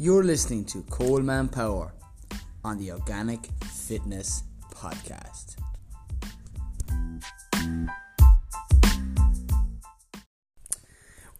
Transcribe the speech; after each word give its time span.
You're 0.00 0.22
listening 0.22 0.64
to 0.66 0.82
Colman 0.82 1.48
Power 1.48 1.92
on 2.62 2.78
the 2.78 2.92
Organic 2.92 3.48
Fitness 3.64 4.44
Podcast. 4.72 5.56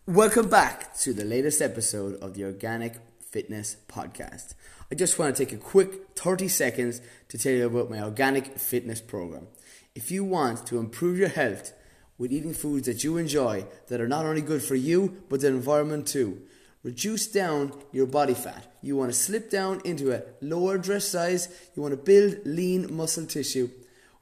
Welcome 0.06 0.48
back 0.48 0.92
to 0.96 1.12
the 1.12 1.24
latest 1.24 1.62
episode 1.62 2.16
of 2.20 2.34
the 2.34 2.42
Organic 2.46 2.96
Fitness 3.20 3.76
Podcast. 3.86 4.54
I 4.90 4.96
just 4.96 5.20
want 5.20 5.36
to 5.36 5.44
take 5.44 5.54
a 5.54 5.62
quick 5.62 6.16
30 6.16 6.48
seconds 6.48 7.00
to 7.28 7.38
tell 7.38 7.52
you 7.52 7.64
about 7.64 7.90
my 7.90 8.02
organic 8.02 8.58
fitness 8.58 9.00
program. 9.00 9.46
If 9.94 10.10
you 10.10 10.24
want 10.24 10.66
to 10.66 10.78
improve 10.78 11.16
your 11.16 11.28
health 11.28 11.74
with 12.18 12.32
eating 12.32 12.54
foods 12.54 12.86
that 12.88 13.04
you 13.04 13.18
enjoy 13.18 13.66
that 13.86 14.00
are 14.00 14.08
not 14.08 14.26
only 14.26 14.42
good 14.42 14.64
for 14.64 14.74
you 14.74 15.22
but 15.28 15.42
the 15.42 15.46
environment 15.46 16.08
too, 16.08 16.42
reduce 16.82 17.26
down 17.26 17.72
your 17.92 18.06
body 18.06 18.34
fat. 18.34 18.72
You 18.82 18.96
want 18.96 19.10
to 19.10 19.16
slip 19.18 19.50
down 19.50 19.80
into 19.84 20.12
a 20.12 20.22
lower 20.40 20.78
dress 20.78 21.06
size. 21.06 21.48
You 21.74 21.82
want 21.82 21.92
to 21.92 22.02
build 22.02 22.46
lean 22.46 22.94
muscle 22.94 23.26
tissue. 23.26 23.70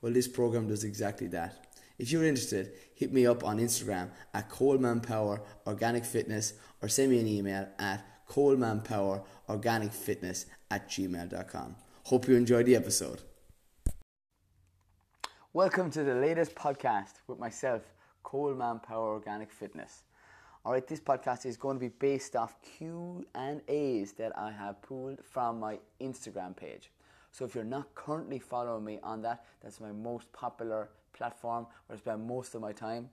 Well, 0.00 0.12
this 0.12 0.28
program 0.28 0.68
does 0.68 0.84
exactly 0.84 1.26
that. 1.28 1.66
If 1.98 2.12
you're 2.12 2.24
interested, 2.24 2.72
hit 2.94 3.12
me 3.12 3.26
up 3.26 3.44
on 3.44 3.58
Instagram 3.58 4.10
at 4.34 4.50
Colman 4.50 5.02
Organic 5.66 6.04
Fitness 6.04 6.54
or 6.82 6.88
send 6.88 7.10
me 7.10 7.20
an 7.20 7.26
email 7.26 7.68
at 7.78 8.04
Colman 8.28 8.82
Organic 9.48 9.92
Fitness 9.92 10.46
at 10.70 10.88
gmail.com. 10.88 11.76
Hope 12.04 12.28
you 12.28 12.36
enjoyed 12.36 12.66
the 12.66 12.76
episode. 12.76 13.22
Welcome 15.52 15.90
to 15.92 16.04
the 16.04 16.14
latest 16.14 16.54
podcast 16.54 17.14
with 17.26 17.38
myself, 17.38 17.82
Colman 18.22 18.80
Power 18.80 19.14
Organic 19.14 19.50
Fitness. 19.50 20.02
All 20.66 20.72
right, 20.72 20.84
this 20.84 20.98
podcast 20.98 21.46
is 21.46 21.56
going 21.56 21.76
to 21.76 21.80
be 21.80 21.90
based 22.00 22.34
off 22.34 22.56
Q 22.60 23.24
and 23.36 23.60
A's 23.68 24.14
that 24.14 24.36
I 24.36 24.50
have 24.50 24.82
pulled 24.82 25.24
from 25.24 25.60
my 25.60 25.78
Instagram 26.00 26.56
page. 26.56 26.90
So 27.30 27.44
if 27.44 27.54
you're 27.54 27.62
not 27.62 27.94
currently 27.94 28.40
following 28.40 28.84
me 28.84 28.98
on 29.04 29.22
that, 29.22 29.44
that's 29.62 29.80
my 29.80 29.92
most 29.92 30.32
popular 30.32 30.88
platform 31.12 31.68
where 31.86 31.96
I 31.96 32.00
spend 32.00 32.26
most 32.26 32.56
of 32.56 32.62
my 32.62 32.72
time. 32.72 33.08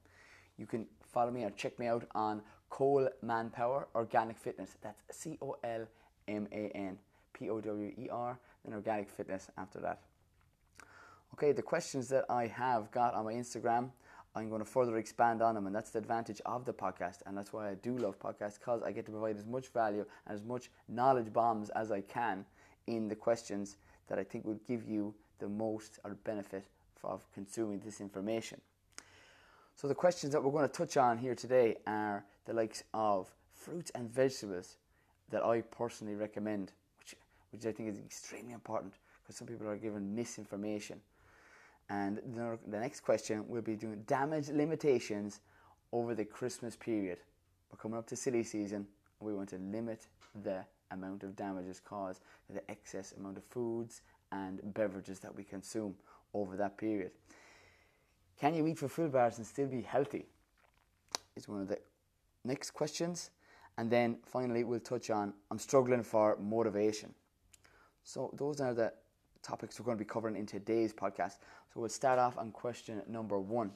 You 0.57 0.65
can 0.65 0.87
follow 1.03 1.29
me 1.29 1.43
or 1.43 1.51
check 1.51 1.77
me 1.77 1.85
out 1.85 2.07
on 2.15 2.41
Colman 2.71 3.51
Power 3.51 3.87
Organic 3.93 4.39
Fitness. 4.39 4.75
That's 4.81 5.03
C 5.11 5.37
O 5.39 5.55
L 5.63 5.85
M 6.27 6.47
A 6.51 6.71
N 6.75 6.97
P 7.33 7.51
O 7.51 7.61
W 7.61 7.93
E 7.95 8.09
R, 8.11 8.39
then 8.65 8.73
Organic 8.73 9.11
Fitness 9.11 9.51
after 9.59 9.79
that. 9.81 9.99
Okay, 11.35 11.51
the 11.51 11.61
questions 11.61 12.07
that 12.07 12.25
I 12.31 12.47
have 12.47 12.89
got 12.89 13.13
on 13.13 13.25
my 13.25 13.33
Instagram 13.33 13.91
I'm 14.35 14.49
going 14.49 14.61
to 14.61 14.69
further 14.69 14.97
expand 14.97 15.41
on 15.41 15.55
them, 15.55 15.67
and 15.67 15.75
that's 15.75 15.91
the 15.91 15.99
advantage 15.99 16.41
of 16.45 16.65
the 16.65 16.73
podcast, 16.73 17.19
and 17.25 17.37
that's 17.37 17.53
why 17.53 17.69
I 17.69 17.75
do 17.75 17.97
love 17.97 18.19
podcasts 18.19 18.57
because 18.57 18.81
I 18.81 18.91
get 18.91 19.05
to 19.05 19.11
provide 19.11 19.37
as 19.37 19.45
much 19.45 19.67
value 19.67 20.05
and 20.25 20.35
as 20.35 20.43
much 20.43 20.71
knowledge 20.87 21.31
bombs 21.31 21.69
as 21.71 21.91
I 21.91 22.01
can 22.01 22.45
in 22.87 23.07
the 23.07 23.15
questions 23.15 23.77
that 24.07 24.17
I 24.17 24.23
think 24.23 24.45
would 24.45 24.65
give 24.67 24.87
you 24.87 25.13
the 25.39 25.47
most 25.47 25.99
or 26.03 26.15
benefit 26.23 26.65
of 27.03 27.25
consuming 27.33 27.79
this 27.79 28.01
information. 28.01 28.59
So 29.75 29.87
the 29.87 29.95
questions 29.95 30.33
that 30.33 30.43
we're 30.43 30.51
going 30.51 30.67
to 30.67 30.73
touch 30.73 30.97
on 30.97 31.17
here 31.17 31.35
today 31.35 31.77
are 31.85 32.23
the 32.45 32.53
likes 32.53 32.83
of 32.93 33.29
fruits 33.53 33.91
and 33.95 34.09
vegetables 34.09 34.77
that 35.29 35.43
I 35.43 35.61
personally 35.61 36.15
recommend, 36.15 36.71
which 36.99 37.15
which 37.51 37.65
I 37.65 37.71
think 37.71 37.89
is 37.89 37.99
extremely 37.99 38.53
important 38.53 38.93
because 39.21 39.35
some 39.35 39.47
people 39.47 39.67
are 39.67 39.77
given 39.77 40.15
misinformation. 40.15 41.01
And 41.89 42.19
the 42.67 42.79
next 42.79 43.01
question 43.01 43.47
will 43.47 43.61
be 43.61 43.75
doing 43.75 44.03
damage 44.07 44.49
limitations 44.49 45.41
over 45.91 46.15
the 46.15 46.25
Christmas 46.25 46.75
period. 46.75 47.19
We're 47.71 47.77
coming 47.77 47.97
up 47.97 48.07
to 48.07 48.15
silly 48.15 48.43
season. 48.43 48.87
We 49.19 49.33
want 49.33 49.49
to 49.49 49.57
limit 49.57 50.07
the 50.43 50.65
amount 50.91 51.23
of 51.23 51.35
damages 51.35 51.79
caused 51.79 52.21
by 52.49 52.55
the 52.55 52.71
excess 52.71 53.13
amount 53.17 53.37
of 53.37 53.43
foods 53.45 54.01
and 54.31 54.59
beverages 54.73 55.19
that 55.19 55.35
we 55.35 55.43
consume 55.43 55.95
over 56.33 56.57
that 56.57 56.77
period. 56.77 57.11
Can 58.39 58.55
you 58.55 58.65
eat 58.67 58.79
Fulfil 58.79 59.09
bars 59.09 59.37
and 59.37 59.45
still 59.45 59.67
be 59.67 59.81
healthy? 59.81 60.25
Is 61.35 61.47
one 61.47 61.61
of 61.61 61.67
the 61.67 61.79
next 62.43 62.71
questions. 62.71 63.31
And 63.77 63.89
then 63.89 64.17
finally, 64.25 64.63
we'll 64.63 64.79
touch 64.79 65.09
on 65.09 65.33
I'm 65.49 65.59
struggling 65.59 66.03
for 66.03 66.37
motivation. 66.37 67.13
So, 68.03 68.31
those 68.37 68.59
are 68.61 68.73
the 68.73 68.93
topics 69.41 69.79
we're 69.79 69.85
going 69.85 69.97
to 69.97 70.03
be 70.03 70.07
covering 70.07 70.35
in 70.35 70.45
today's 70.45 70.93
podcast. 70.93 71.37
So 71.73 71.79
we'll 71.79 71.89
start 71.89 72.19
off 72.19 72.37
on 72.37 72.51
question 72.51 73.01
number 73.07 73.39
one 73.39 73.71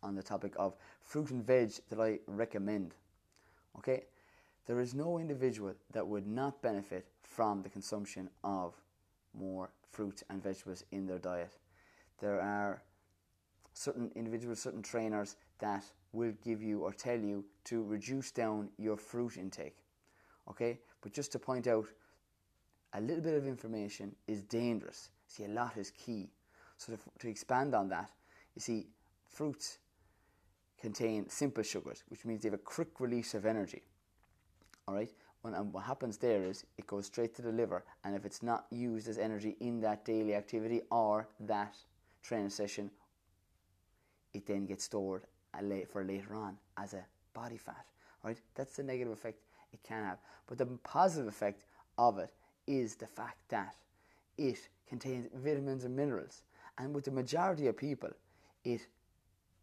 on 0.00 0.14
the 0.14 0.22
topic 0.22 0.52
of 0.56 0.76
fruit 1.02 1.30
and 1.30 1.44
veg 1.44 1.72
that 1.88 1.98
I 1.98 2.20
recommend. 2.28 2.94
Okay, 3.76 4.04
there 4.66 4.78
is 4.78 4.94
no 4.94 5.18
individual 5.18 5.74
that 5.92 6.06
would 6.06 6.28
not 6.28 6.62
benefit 6.62 7.06
from 7.22 7.62
the 7.62 7.68
consumption 7.68 8.30
of 8.44 8.74
more 9.34 9.70
fruit 9.90 10.22
and 10.30 10.40
vegetables 10.40 10.84
in 10.92 11.06
their 11.06 11.18
diet. 11.18 11.58
There 12.20 12.40
are 12.40 12.82
certain 13.74 14.12
individuals, 14.14 14.60
certain 14.60 14.82
trainers 14.82 15.34
that 15.58 15.84
will 16.12 16.32
give 16.44 16.62
you 16.62 16.80
or 16.80 16.92
tell 16.92 17.18
you 17.18 17.44
to 17.64 17.82
reduce 17.82 18.30
down 18.30 18.68
your 18.78 18.96
fruit 18.96 19.36
intake. 19.36 19.76
Okay, 20.48 20.78
but 21.00 21.12
just 21.12 21.32
to 21.32 21.40
point 21.40 21.66
out 21.66 21.86
a 22.92 23.00
little 23.00 23.22
bit 23.22 23.34
of 23.34 23.48
information 23.48 24.14
is 24.28 24.44
dangerous. 24.44 25.10
See, 25.26 25.44
a 25.44 25.48
lot 25.48 25.76
is 25.76 25.90
key. 25.90 26.30
So, 26.80 26.94
to, 26.94 26.98
to 27.18 27.28
expand 27.28 27.74
on 27.74 27.90
that, 27.90 28.10
you 28.54 28.62
see, 28.62 28.86
fruits 29.28 29.78
contain 30.80 31.28
simple 31.28 31.62
sugars, 31.62 32.04
which 32.08 32.24
means 32.24 32.42
they 32.42 32.46
have 32.46 32.54
a 32.54 32.62
quick 32.62 33.00
release 33.00 33.34
of 33.34 33.44
energy. 33.44 33.82
All 34.88 34.94
right? 34.94 35.10
When, 35.42 35.52
and 35.52 35.74
what 35.74 35.84
happens 35.84 36.16
there 36.16 36.42
is 36.42 36.64
it 36.78 36.86
goes 36.86 37.04
straight 37.04 37.34
to 37.34 37.42
the 37.42 37.52
liver, 37.52 37.84
and 38.02 38.16
if 38.16 38.24
it's 38.24 38.42
not 38.42 38.64
used 38.70 39.08
as 39.08 39.18
energy 39.18 39.56
in 39.60 39.82
that 39.82 40.06
daily 40.06 40.34
activity 40.34 40.80
or 40.90 41.28
that 41.40 41.76
training 42.22 42.48
session, 42.48 42.90
it 44.32 44.46
then 44.46 44.64
gets 44.64 44.84
stored 44.84 45.24
for 45.92 46.02
later 46.02 46.34
on 46.34 46.56
as 46.78 46.94
a 46.94 47.04
body 47.34 47.58
fat. 47.58 47.84
Right? 48.24 48.38
That's 48.54 48.76
the 48.76 48.84
negative 48.84 49.12
effect 49.12 49.42
it 49.74 49.82
can 49.82 50.02
have. 50.02 50.18
But 50.46 50.56
the 50.56 50.66
positive 50.82 51.28
effect 51.28 51.64
of 51.98 52.18
it 52.18 52.32
is 52.66 52.94
the 52.94 53.06
fact 53.06 53.36
that 53.50 53.76
it 54.38 54.68
contains 54.88 55.28
vitamins 55.34 55.84
and 55.84 55.94
minerals. 55.94 56.42
And 56.80 56.94
with 56.94 57.04
the 57.04 57.10
majority 57.10 57.66
of 57.66 57.76
people, 57.76 58.10
it 58.64 58.80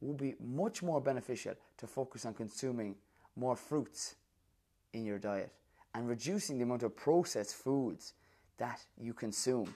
would 0.02 0.18
be 0.18 0.36
much 0.40 0.84
more 0.84 1.02
beneficial 1.02 1.56
to 1.78 1.88
focus 1.88 2.26
on 2.26 2.34
consuming 2.34 2.96
more 3.36 3.56
fruits 3.56 4.16
in 4.94 5.04
your 5.04 5.18
diet 5.18 5.52
and 5.96 6.08
reducing 6.08 6.58
the 6.58 6.64
amount 6.64 6.84
of 6.84 6.96
processed 6.96 7.56
foods 7.56 8.14
that 8.58 8.80
you 9.02 9.14
consume. 9.14 9.74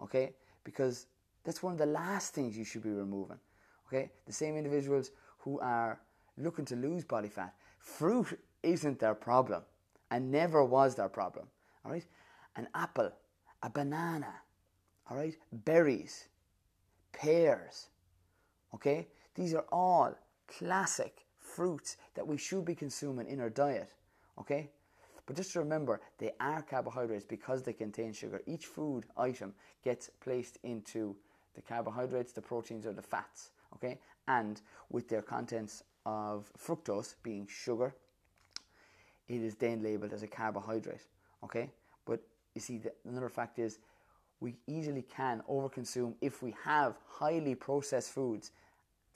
Okay? 0.00 0.34
Because 0.64 1.06
that's 1.44 1.62
one 1.62 1.72
of 1.72 1.78
the 1.78 1.86
last 1.86 2.32
things 2.32 2.56
you 2.56 2.64
should 2.64 2.82
be 2.82 2.90
removing. 2.90 3.38
Okay? 3.88 4.10
The 4.26 4.32
same 4.32 4.56
individuals 4.56 5.10
who 5.38 5.58
are 5.58 6.00
looking 6.38 6.64
to 6.66 6.76
lose 6.76 7.04
body 7.04 7.28
fat, 7.28 7.54
fruit 7.78 8.38
isn't 8.62 9.00
their 9.00 9.14
problem 9.14 9.62
and 10.12 10.30
never 10.30 10.64
was 10.64 10.94
their 10.94 11.08
problem. 11.08 11.46
All 11.84 11.90
right? 11.90 12.06
an 12.56 12.68
apple, 12.74 13.10
a 13.62 13.70
banana, 13.70 14.34
all 15.10 15.16
right, 15.16 15.34
berries, 15.52 16.28
pears, 17.22 17.88
okay? 18.74 19.06
These 19.34 19.54
are 19.54 19.64
all 19.70 20.14
classic 20.48 21.24
fruits 21.38 21.96
that 22.14 22.26
we 22.26 22.36
should 22.36 22.64
be 22.64 22.74
consuming 22.74 23.28
in 23.28 23.40
our 23.40 23.50
diet, 23.50 23.94
okay? 24.38 24.70
But 25.26 25.36
just 25.36 25.54
remember, 25.54 26.00
they 26.18 26.32
are 26.40 26.62
carbohydrates 26.62 27.24
because 27.24 27.62
they 27.62 27.72
contain 27.72 28.12
sugar. 28.12 28.42
Each 28.46 28.66
food 28.66 29.04
item 29.16 29.54
gets 29.84 30.10
placed 30.20 30.58
into 30.64 31.14
the 31.54 31.62
carbohydrates, 31.62 32.32
the 32.32 32.42
proteins, 32.42 32.86
or 32.86 32.92
the 32.92 33.02
fats, 33.02 33.50
okay? 33.74 34.00
And 34.26 34.60
with 34.90 35.08
their 35.08 35.22
contents 35.22 35.84
of 36.04 36.50
fructose 36.58 37.14
being 37.22 37.46
sugar, 37.46 37.94
it 39.28 39.40
is 39.40 39.54
then 39.54 39.82
labeled 39.82 40.12
as 40.12 40.24
a 40.24 40.26
carbohydrate, 40.26 41.06
okay? 41.44 41.70
But 42.04 42.20
you 42.54 42.60
see, 42.60 42.78
the, 42.78 42.92
another 43.08 43.28
fact 43.28 43.60
is 43.60 43.78
we 44.42 44.56
easily 44.66 45.02
can 45.02 45.40
overconsume 45.48 46.14
if 46.20 46.42
we 46.42 46.52
have 46.64 46.96
highly 47.06 47.54
processed 47.54 48.10
foods 48.10 48.50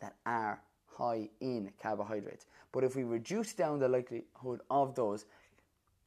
that 0.00 0.14
are 0.24 0.60
high 0.86 1.28
in 1.40 1.72
carbohydrates. 1.82 2.46
But 2.70 2.84
if 2.84 2.94
we 2.94 3.02
reduce 3.02 3.52
down 3.52 3.80
the 3.80 3.88
likelihood 3.88 4.60
of 4.70 4.94
those 4.94 5.24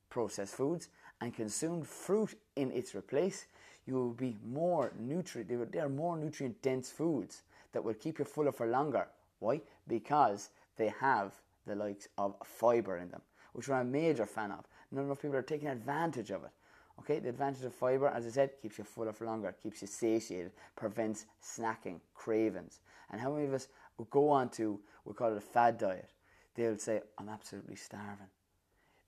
processed 0.10 0.56
foods 0.56 0.88
and 1.20 1.36
consume 1.36 1.84
fruit 1.84 2.40
in 2.56 2.72
its 2.72 2.96
replace, 2.96 3.48
you 3.86 3.96
will 3.96 4.14
be 4.14 4.38
more 4.48 4.94
nutrient. 4.98 5.72
They 5.74 5.80
are 5.80 5.90
more 5.90 6.16
nutrient 6.16 6.62
dense 6.62 6.90
foods 6.90 7.42
that 7.74 7.84
will 7.84 7.96
keep 7.96 8.20
you 8.20 8.26
fuller 8.26 8.54
for 8.54 8.68
longer. 8.68 9.08
Why? 9.40 9.60
Because 9.88 10.50
they 10.78 10.94
have 11.02 11.34
the 11.68 11.76
likes 11.76 12.08
of 12.18 12.36
fiber 12.46 12.98
in 12.98 13.10
them, 13.10 13.22
which 13.52 13.68
we're 13.68 13.82
a 13.82 13.84
major 13.84 14.26
fan 14.26 14.52
of. 14.52 14.64
Not 14.92 15.02
enough 15.02 15.22
people 15.22 15.36
are 15.36 15.42
taking 15.42 15.68
advantage 15.68 16.32
of 16.32 16.46
it. 16.46 16.52
Okay, 17.00 17.20
the 17.20 17.30
advantage 17.30 17.64
of 17.64 17.74
fiber, 17.74 18.08
as 18.08 18.26
I 18.28 18.30
said, 18.30 18.52
keeps 18.62 18.78
you 18.78 18.84
fuller 18.84 19.14
for 19.14 19.26
longer, 19.26 19.56
keeps 19.64 19.82
you 19.82 19.88
satiated, 19.88 20.52
prevents 20.76 21.26
snacking, 21.42 22.02
cravings. 22.14 22.82
And 23.10 23.22
how 23.22 23.32
many 23.32 23.46
of 23.46 23.54
us 23.54 23.70
go 24.12 24.30
on 24.30 24.50
to, 24.50 24.80
we 25.06 25.14
call 25.14 25.32
it 25.32 25.38
a 25.38 25.42
fad 25.42 25.78
diet? 25.78 26.12
They'll 26.56 26.78
say, 26.78 27.02
I'm 27.18 27.30
absolutely 27.30 27.78
starving. 27.78 28.28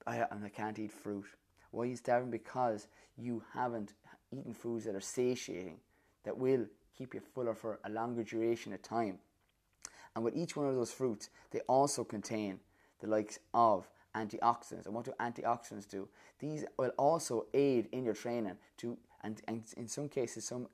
I, 0.08 0.22
I 0.22 0.50
can't 0.56 0.80
eat 0.80 0.94
fruit. 0.94 1.26
Why 1.72 1.84
are 1.84 1.88
you 1.88 1.96
starving? 1.98 2.32
Because 2.32 2.88
you 3.18 3.44
haven't 3.54 3.94
eaten 4.32 4.54
foods 4.54 4.86
that 4.86 4.96
are 4.96 5.02
satiating, 5.02 5.78
that 6.24 6.38
will 6.38 6.66
keep 6.98 7.14
you 7.14 7.20
fuller 7.20 7.54
for 7.54 7.80
a 7.84 7.90
longer 7.90 8.24
duration 8.24 8.72
of 8.74 8.82
time. 8.82 9.20
And 10.16 10.24
with 10.24 10.36
each 10.36 10.56
one 10.56 10.68
of 10.68 10.76
those 10.76 10.92
fruits, 10.94 11.30
they 11.52 11.60
also 11.62 12.04
contain 12.04 12.60
the 13.02 13.08
likes 13.08 13.40
of 13.54 13.90
antioxidants. 14.16 14.86
And 14.86 14.94
what 14.94 15.06
do 15.06 15.14
antioxidants 15.20 15.88
do? 15.88 16.08
These 16.40 16.66
will 16.78 16.92
also 16.98 17.46
aid 17.54 17.88
in 17.92 18.04
your 18.04 18.14
training 18.14 18.58
to 18.78 18.98
and, 19.24 19.42
and 19.48 19.64
in 19.78 19.88
some 19.88 20.10
cases 20.10 20.46
some 20.46 20.68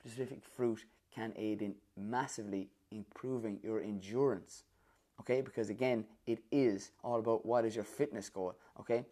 specific 0.00 0.40
fruit 0.44 0.84
can 1.14 1.32
aid 1.36 1.62
in 1.62 1.74
massively 1.96 2.68
improving 2.90 3.58
your 3.62 3.80
endurance. 3.80 4.64
Okay, 5.20 5.40
because 5.40 5.70
again, 5.70 6.04
it 6.26 6.40
is 6.52 6.90
all 7.02 7.18
about 7.18 7.46
what 7.46 7.64
is 7.64 7.74
your 7.74 7.84
fitness 7.84 8.28
goal. 8.28 8.54
Okay, 8.78 9.04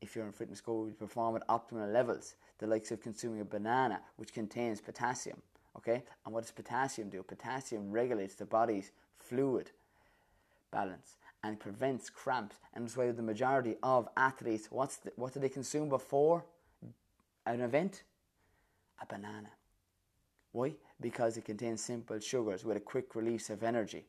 if 0.00 0.14
you're 0.14 0.26
in 0.26 0.32
fitness 0.32 0.60
goal, 0.60 0.86
you 0.86 0.94
perform 0.94 1.36
at 1.36 1.48
optimal 1.48 1.90
levels. 1.90 2.34
The 2.58 2.66
likes 2.66 2.92
of 2.92 3.00
consuming 3.00 3.40
a 3.40 3.44
banana, 3.44 4.00
which 4.16 4.34
contains 4.34 4.80
potassium. 4.80 5.40
Okay, 5.76 6.02
and 6.24 6.34
what 6.34 6.42
does 6.42 6.50
potassium 6.50 7.08
do? 7.08 7.22
Potassium 7.22 7.90
regulates 7.90 8.34
the 8.34 8.44
body's 8.44 8.92
fluid 9.18 9.70
balance 10.70 11.16
and 11.44 11.60
prevents 11.60 12.08
cramps. 12.08 12.56
And 12.72 12.84
that's 12.84 12.96
why 12.96 13.10
the 13.12 13.22
majority 13.22 13.76
of 13.82 14.08
athletes, 14.16 14.68
what's 14.70 14.96
the, 14.96 15.12
what 15.16 15.34
do 15.34 15.40
they 15.40 15.50
consume 15.50 15.90
before 15.90 16.44
an 17.46 17.60
event? 17.60 18.02
A 19.02 19.06
banana. 19.06 19.50
Why? 20.52 20.72
Because 21.00 21.36
it 21.36 21.44
contains 21.44 21.82
simple 21.82 22.18
sugars 22.18 22.64
with 22.64 22.78
a 22.78 22.80
quick 22.80 23.14
release 23.14 23.50
of 23.50 23.62
energy. 23.62 24.04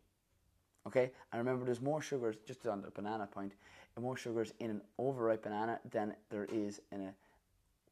Okay, 0.87 1.11
and 1.31 1.39
remember, 1.39 1.65
there's 1.65 1.81
more 1.81 2.01
sugars, 2.01 2.37
just 2.47 2.65
on 2.67 2.81
the 2.81 2.91
banana 2.91 3.27
point, 3.27 3.53
more 3.99 4.15
sugars 4.15 4.53
in 4.59 4.69
an 4.69 4.81
overripe 4.97 5.43
banana 5.43 5.79
than 5.91 6.15
there 6.29 6.45
is 6.45 6.79
in 6.91 7.01
a 7.01 7.13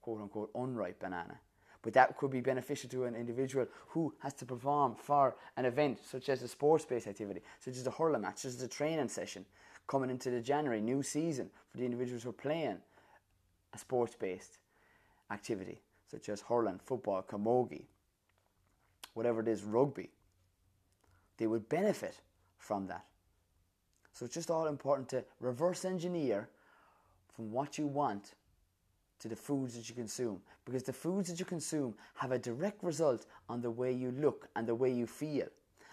quote 0.02 0.22
unquote 0.22 0.52
unripe 0.56 1.00
banana. 1.00 1.38
But 1.84 1.94
that 1.94 2.18
could 2.18 2.32
be 2.32 2.42
beneficial 2.42 2.90
to 2.92 3.04
an 3.04 3.14
individual 3.14 3.68
who 3.90 4.14
has 4.20 4.34
to 4.36 4.46
perform 4.46 4.96
for 4.96 5.36
an 5.58 5.66
event 5.66 6.00
such 6.04 6.30
as 6.30 6.42
a 6.42 6.48
sports 6.48 6.86
based 6.86 7.08
activity, 7.08 7.42
such 7.60 7.76
as 7.76 7.86
a 7.86 7.92
hurling 7.92 8.22
match, 8.22 8.38
such 8.40 8.54
as 8.54 8.62
a 8.64 8.68
training 8.68 9.10
session 9.10 9.46
coming 9.86 10.10
into 10.10 10.32
the 10.32 10.42
January 10.42 10.82
new 10.82 11.04
season 11.04 11.50
for 11.70 11.78
the 11.78 11.86
individuals 11.86 12.24
who 12.24 12.30
are 12.30 12.34
playing 12.34 12.78
a 13.74 13.78
sports 13.78 14.16
based 14.16 14.58
activity, 15.30 15.82
such 16.10 16.30
as 16.30 16.42
hurling, 16.42 16.80
football, 16.86 17.22
camogie, 17.22 17.86
whatever 19.14 19.42
it 19.42 19.48
is, 19.50 19.64
rugby, 19.64 20.10
they 21.38 21.48
would 21.48 21.68
benefit 21.68 22.16
from 22.58 22.88
that. 22.88 23.04
So 24.14 24.26
it's 24.26 24.36
just 24.36 24.50
all 24.50 24.68
important 24.68 25.10
to 25.10 25.26
reverse 25.42 25.84
engineer 25.84 26.48
from 27.36 27.52
what 27.52 27.78
you 27.78 27.88
want 27.88 28.36
to 29.24 29.30
the 29.30 29.36
foods 29.38 29.74
that 29.76 29.88
you 29.88 29.96
consume 29.96 30.42
because 30.66 30.84
the 30.84 30.92
foods 30.92 31.30
that 31.30 31.40
you 31.40 31.46
consume 31.46 31.96
have 32.14 32.34
a 32.34 32.38
direct 32.38 32.84
result 32.84 33.26
on 33.48 33.62
the 33.62 33.72
way 33.72 33.90
you 33.90 34.12
look 34.12 34.50
and 34.58 34.68
the 34.68 34.76
way 34.76 34.92
you 34.92 35.08
feel. 35.08 35.48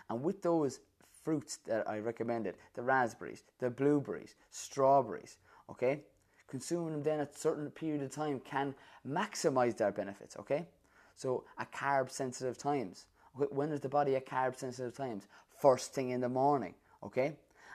And 0.09 0.21
with 0.21 0.43
those 0.43 0.81
fruits 1.23 1.59
that 1.69 1.88
I 1.88 2.00
recommended, 2.00 2.56
the 2.75 2.82
raspberries, 2.82 3.44
the 3.61 3.71
blueberries, 3.71 4.35
strawberries, 4.50 5.38
okay? 5.71 6.00
Consuming 6.49 6.93
them 6.93 7.03
then 7.05 7.21
at 7.21 7.32
a 7.32 7.38
certain 7.38 7.71
period 7.71 8.03
of 8.03 8.11
time 8.11 8.41
can 8.41 8.75
maximize 9.09 9.76
their 9.76 9.93
benefits, 9.93 10.37
okay? 10.37 10.67
So 11.15 11.44
at 11.56 11.71
carb 11.71 12.11
sensitive 12.11 12.59
times. 12.59 13.06
When 13.35 13.71
is 13.71 13.79
the 13.79 13.88
body 13.88 14.17
at 14.17 14.26
carb 14.26 14.59
sensitive 14.59 14.97
times? 14.97 15.29
First 15.61 15.94
thing 15.94 16.11
in 16.11 16.21
the 16.21 16.29
morning, 16.29 16.75
okay? 17.05 17.35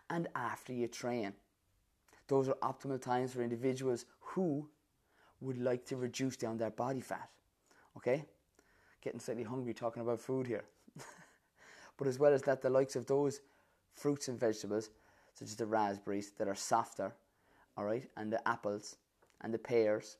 And 0.09 0.27
after 0.35 0.73
you 0.73 0.89
train. 0.89 1.31
Those 2.27 2.49
are 2.49 2.55
optimal 2.55 3.01
times 3.01 3.33
for 3.33 3.41
individuals 3.41 4.05
who 4.19 4.67
would 5.45 5.61
like 5.61 5.85
to 5.85 5.95
reduce 5.95 6.35
down 6.37 6.57
their 6.57 6.71
body 6.71 7.01
fat. 7.01 7.29
Okay? 7.97 8.25
Getting 9.01 9.19
slightly 9.19 9.43
hungry 9.43 9.73
talking 9.73 10.01
about 10.01 10.19
food 10.19 10.47
here. 10.47 10.65
but 11.97 12.07
as 12.07 12.19
well 12.19 12.33
as 12.33 12.41
that, 12.43 12.61
the 12.61 12.69
likes 12.69 12.95
of 12.95 13.05
those 13.05 13.41
fruits 13.93 14.27
and 14.27 14.39
vegetables, 14.39 14.89
such 15.33 15.47
as 15.47 15.55
the 15.55 15.65
raspberries 15.65 16.31
that 16.37 16.47
are 16.47 16.55
softer, 16.55 17.13
all 17.77 17.85
right, 17.85 18.09
and 18.17 18.31
the 18.31 18.45
apples 18.47 18.97
and 19.41 19.53
the 19.53 19.57
pears, 19.57 20.17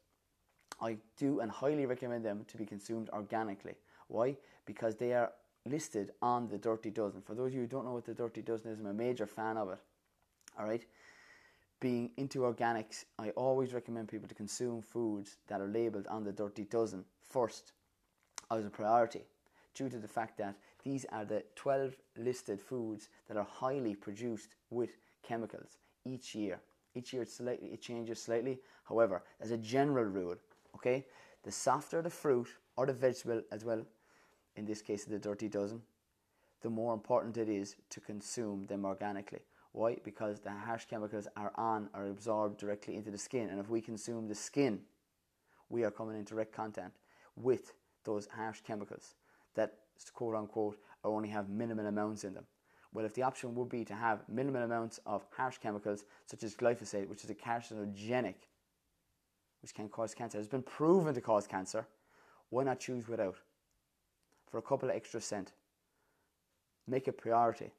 I 0.81 0.97
do 1.17 1.39
and 1.39 1.49
highly 1.49 1.85
recommend 1.85 2.25
them 2.25 2.45
to 2.47 2.57
be 2.57 2.65
consumed 2.65 3.09
organically. 3.09 3.75
Why? 4.07 4.37
Because 4.65 4.95
they 4.95 5.13
are 5.13 5.31
listed 5.65 6.11
on 6.21 6.47
the 6.47 6.57
Dirty 6.57 6.89
Dozen. 6.89 7.21
For 7.21 7.33
those 7.33 7.47
of 7.47 7.53
you 7.53 7.61
who 7.61 7.67
don't 7.67 7.85
know 7.85 7.93
what 7.93 8.05
the 8.05 8.13
Dirty 8.13 8.41
Dozen 8.41 8.71
is, 8.71 8.79
I'm 8.79 8.85
a 8.85 8.93
major 8.93 9.25
fan 9.25 9.57
of 9.57 9.69
it. 9.71 9.79
All 10.59 10.65
right. 10.65 10.85
Being 11.85 12.09
into 12.17 12.39
organics, 12.39 13.05
I 13.19 13.29
always 13.35 13.71
recommend 13.71 14.07
people 14.07 14.27
to 14.27 14.33
consume 14.33 14.81
foods 14.81 15.37
that 15.45 15.61
are 15.61 15.67
labeled 15.67 16.07
on 16.07 16.23
the 16.23 16.31
Dirty 16.31 16.63
Dozen 16.63 17.05
first 17.21 17.73
as 18.49 18.65
a 18.65 18.71
priority, 18.71 19.21
due 19.75 19.87
to 19.89 19.99
the 19.99 20.07
fact 20.07 20.39
that 20.39 20.55
these 20.83 21.05
are 21.11 21.25
the 21.25 21.43
12 21.55 21.93
listed 22.17 22.59
foods 22.59 23.09
that 23.27 23.37
are 23.37 23.47
highly 23.47 23.93
produced 23.93 24.55
with 24.71 24.97
chemicals 25.21 25.77
each 26.05 26.33
year. 26.33 26.59
Each 26.95 27.13
year 27.13 27.21
it 27.21 27.29
slightly 27.29 27.67
it 27.67 27.83
changes 27.83 28.19
slightly. 28.19 28.57
However, 28.85 29.21
as 29.39 29.51
a 29.51 29.57
general 29.57 30.05
rule, 30.05 30.37
okay, 30.73 31.05
the 31.43 31.51
softer 31.51 32.01
the 32.01 32.09
fruit 32.09 32.47
or 32.77 32.87
the 32.87 32.93
vegetable 32.93 33.43
as 33.51 33.63
well 33.63 33.85
in 34.55 34.65
this 34.65 34.81
case 34.81 35.05
the 35.05 35.19
dirty 35.19 35.49
dozen, 35.49 35.83
the 36.63 36.69
more 36.71 36.95
important 36.95 37.37
it 37.37 37.47
is 37.47 37.75
to 37.91 37.99
consume 37.99 38.65
them 38.65 38.85
organically. 38.85 39.41
Why? 39.75 39.97
Because 40.05 40.39
the 40.39 40.51
harsh 40.51 40.85
chemicals 40.85 41.27
are 41.35 41.51
on 41.55 41.89
or 41.93 42.07
absorbed 42.07 42.57
directly 42.57 42.95
into 42.95 43.11
the 43.11 43.17
skin, 43.17 43.49
and 43.49 43.59
if 43.59 43.69
we 43.69 43.81
consume 43.81 44.29
the 44.29 44.35
skin, 44.35 44.79
we 45.69 45.83
are 45.83 45.91
coming 45.91 46.17
in 46.17 46.23
direct 46.23 46.53
contact 46.53 46.99
with 47.35 47.73
those 48.05 48.25
harsh 48.27 48.61
chemicals 48.65 49.15
that 49.55 49.73
quote 50.13 50.35
unquote 50.35 50.77
only 51.03 51.27
have 51.27 51.49
minimal 51.49 51.87
amounts 51.87 52.23
in 52.23 52.33
them. 52.33 52.45
Well, 52.93 53.05
if 53.05 53.13
the 53.13 53.23
option 53.23 53.53
would 53.55 53.67
be 53.67 53.83
to 53.83 53.93
have 53.93 54.23
minimal 54.29 54.63
amounts 54.63 55.01
of 55.05 55.25
harsh 55.35 55.57
chemicals 55.57 56.05
such 56.25 56.43
as 56.43 56.55
glyphosate, 56.55 57.09
which 57.09 57.25
is 57.25 57.29
a 57.29 57.35
carcinogenic, 57.35 58.35
which 59.61 59.73
can 59.73 59.89
cause 59.89 60.13
cancer, 60.13 60.37
has 60.37 60.47
been 60.47 60.63
proven 60.63 61.13
to 61.13 61.19
cause 61.19 61.47
cancer, 61.47 61.85
why 62.49 62.63
not 62.63 62.79
choose 62.79 63.09
without? 63.09 63.35
for 64.55 64.59
a 64.59 64.61
couple 64.61 64.89
of 64.89 64.95
extra 64.95 65.19
cent. 65.19 65.51
Make 66.87 67.09
a 67.09 67.11
priority. 67.11 67.71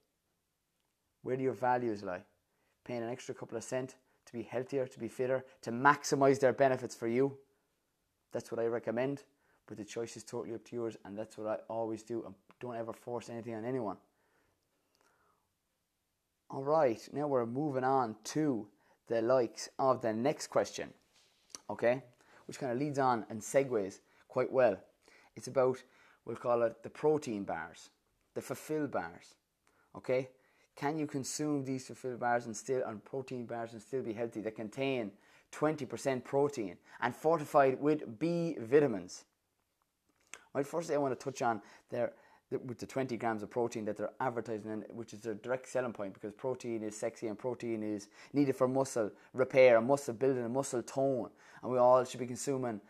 Where 1.26 1.36
do 1.36 1.42
your 1.42 1.54
values 1.54 2.04
lie? 2.04 2.22
Paying 2.84 3.02
an 3.02 3.10
extra 3.10 3.34
couple 3.34 3.58
of 3.58 3.64
cent 3.64 3.96
to 4.26 4.32
be 4.32 4.44
healthier, 4.44 4.86
to 4.86 5.00
be 5.00 5.08
fitter, 5.08 5.44
to 5.62 5.72
maximize 5.72 6.38
their 6.38 6.52
benefits 6.52 6.94
for 6.94 7.08
you. 7.08 7.36
That's 8.30 8.52
what 8.52 8.60
I 8.60 8.66
recommend, 8.66 9.24
but 9.66 9.76
the 9.76 9.84
choice 9.84 10.16
is 10.16 10.22
totally 10.22 10.54
up 10.54 10.64
to 10.66 10.76
yours, 10.76 10.96
and 11.04 11.18
that's 11.18 11.36
what 11.36 11.48
I 11.48 11.56
always 11.68 12.04
do. 12.04 12.22
And 12.24 12.36
don't 12.60 12.76
ever 12.76 12.92
force 12.92 13.28
anything 13.28 13.56
on 13.56 13.64
anyone. 13.64 13.96
All 16.48 16.62
right, 16.62 17.08
now 17.12 17.26
we're 17.26 17.44
moving 17.44 17.82
on 17.82 18.14
to 18.26 18.68
the 19.08 19.20
likes 19.20 19.68
of 19.80 20.02
the 20.02 20.12
next 20.12 20.46
question, 20.46 20.90
okay, 21.68 22.04
which 22.46 22.60
kind 22.60 22.70
of 22.70 22.78
leads 22.78 23.00
on 23.00 23.26
and 23.30 23.40
segues 23.40 23.98
quite 24.28 24.52
well. 24.52 24.76
It's 25.34 25.48
about 25.48 25.82
we'll 26.24 26.36
call 26.36 26.62
it 26.62 26.84
the 26.84 26.90
protein 26.90 27.42
bars, 27.42 27.90
the 28.34 28.42
Fulfil 28.42 28.86
bars. 28.86 29.34
Okay? 29.96 30.28
Can 30.76 30.98
you 30.98 31.06
consume 31.06 31.64
these 31.64 31.86
Fulfil 31.86 32.16
bars 32.16 32.46
and 32.46 32.56
still 32.56 32.84
on 32.84 32.98
protein 32.98 33.46
bars 33.46 33.72
and 33.72 33.80
still 33.80 34.02
be 34.02 34.12
healthy 34.12 34.40
that 34.42 34.54
contain 34.54 35.10
20% 35.52 36.22
protein 36.22 36.76
and 37.00 37.16
fortified 37.16 37.80
with 37.80 38.18
B 38.18 38.56
vitamins? 38.60 39.24
Right, 40.52 40.66
firstly 40.66 40.94
I 40.94 40.98
want 40.98 41.18
to 41.18 41.24
touch 41.24 41.42
on 41.42 41.62
their 41.90 42.12
with 42.50 42.78
the 42.78 42.86
20 42.86 43.16
grams 43.16 43.42
of 43.42 43.50
protein 43.50 43.84
that 43.86 43.96
they're 43.96 44.12
advertising, 44.20 44.70
in, 44.70 44.84
which 44.94 45.12
is 45.12 45.20
their 45.20 45.34
direct 45.34 45.68
selling 45.68 45.92
point 45.92 46.14
because 46.14 46.32
protein 46.32 46.82
is 46.84 46.96
sexy 46.96 47.26
and 47.26 47.36
protein 47.36 47.82
is 47.82 48.08
needed 48.32 48.54
for 48.54 48.68
muscle 48.68 49.10
repair 49.32 49.78
and 49.78 49.86
muscle 49.86 50.14
building 50.14 50.44
and 50.44 50.54
muscle 50.54 50.82
tone. 50.82 51.30
And 51.62 51.72
we 51.72 51.78
all 51.78 52.04
should 52.04 52.20
be 52.20 52.26
consuming 52.26 52.80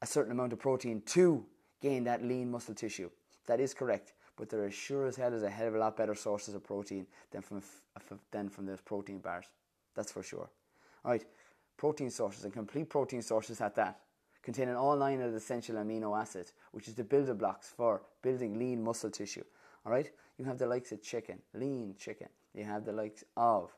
a 0.00 0.06
certain 0.06 0.30
amount 0.30 0.52
of 0.52 0.60
protein 0.60 1.02
to 1.06 1.44
gain 1.82 2.04
that 2.04 2.22
lean 2.22 2.50
muscle 2.50 2.74
tissue. 2.74 3.10
That 3.46 3.58
is 3.58 3.74
correct, 3.74 4.12
but 4.40 4.48
they're 4.48 4.64
as 4.64 4.74
sure 4.74 5.06
as 5.06 5.16
hell 5.16 5.34
as 5.34 5.42
a 5.42 5.50
hell 5.50 5.68
of 5.68 5.74
a 5.74 5.78
lot 5.78 5.98
better 5.98 6.14
sources 6.14 6.54
of 6.54 6.64
protein 6.64 7.06
than 7.30 7.42
from 7.42 7.60
than 8.30 8.48
from 8.48 8.64
those 8.64 8.80
protein 8.80 9.18
bars. 9.18 9.44
That's 9.94 10.10
for 10.10 10.22
sure. 10.22 10.48
All 11.04 11.10
right, 11.10 11.24
protein 11.76 12.10
sources 12.10 12.44
and 12.44 12.52
complete 12.52 12.88
protein 12.88 13.20
sources 13.20 13.60
at 13.60 13.74
that, 13.74 14.00
contain 14.42 14.70
an 14.70 14.76
all 14.76 14.96
nine 14.96 15.20
of 15.20 15.32
the 15.32 15.36
essential 15.36 15.76
amino 15.76 16.18
acids, 16.18 16.54
which 16.72 16.88
is 16.88 16.94
the 16.94 17.04
building 17.04 17.36
blocks 17.36 17.68
for 17.68 18.00
building 18.22 18.58
lean 18.58 18.82
muscle 18.82 19.10
tissue. 19.10 19.44
All 19.84 19.92
right, 19.92 20.10
you 20.38 20.46
have 20.46 20.56
the 20.56 20.66
likes 20.66 20.90
of 20.90 21.02
chicken, 21.02 21.38
lean 21.52 21.94
chicken. 21.98 22.28
You 22.54 22.64
have 22.64 22.86
the 22.86 22.92
likes 22.92 23.22
of 23.36 23.74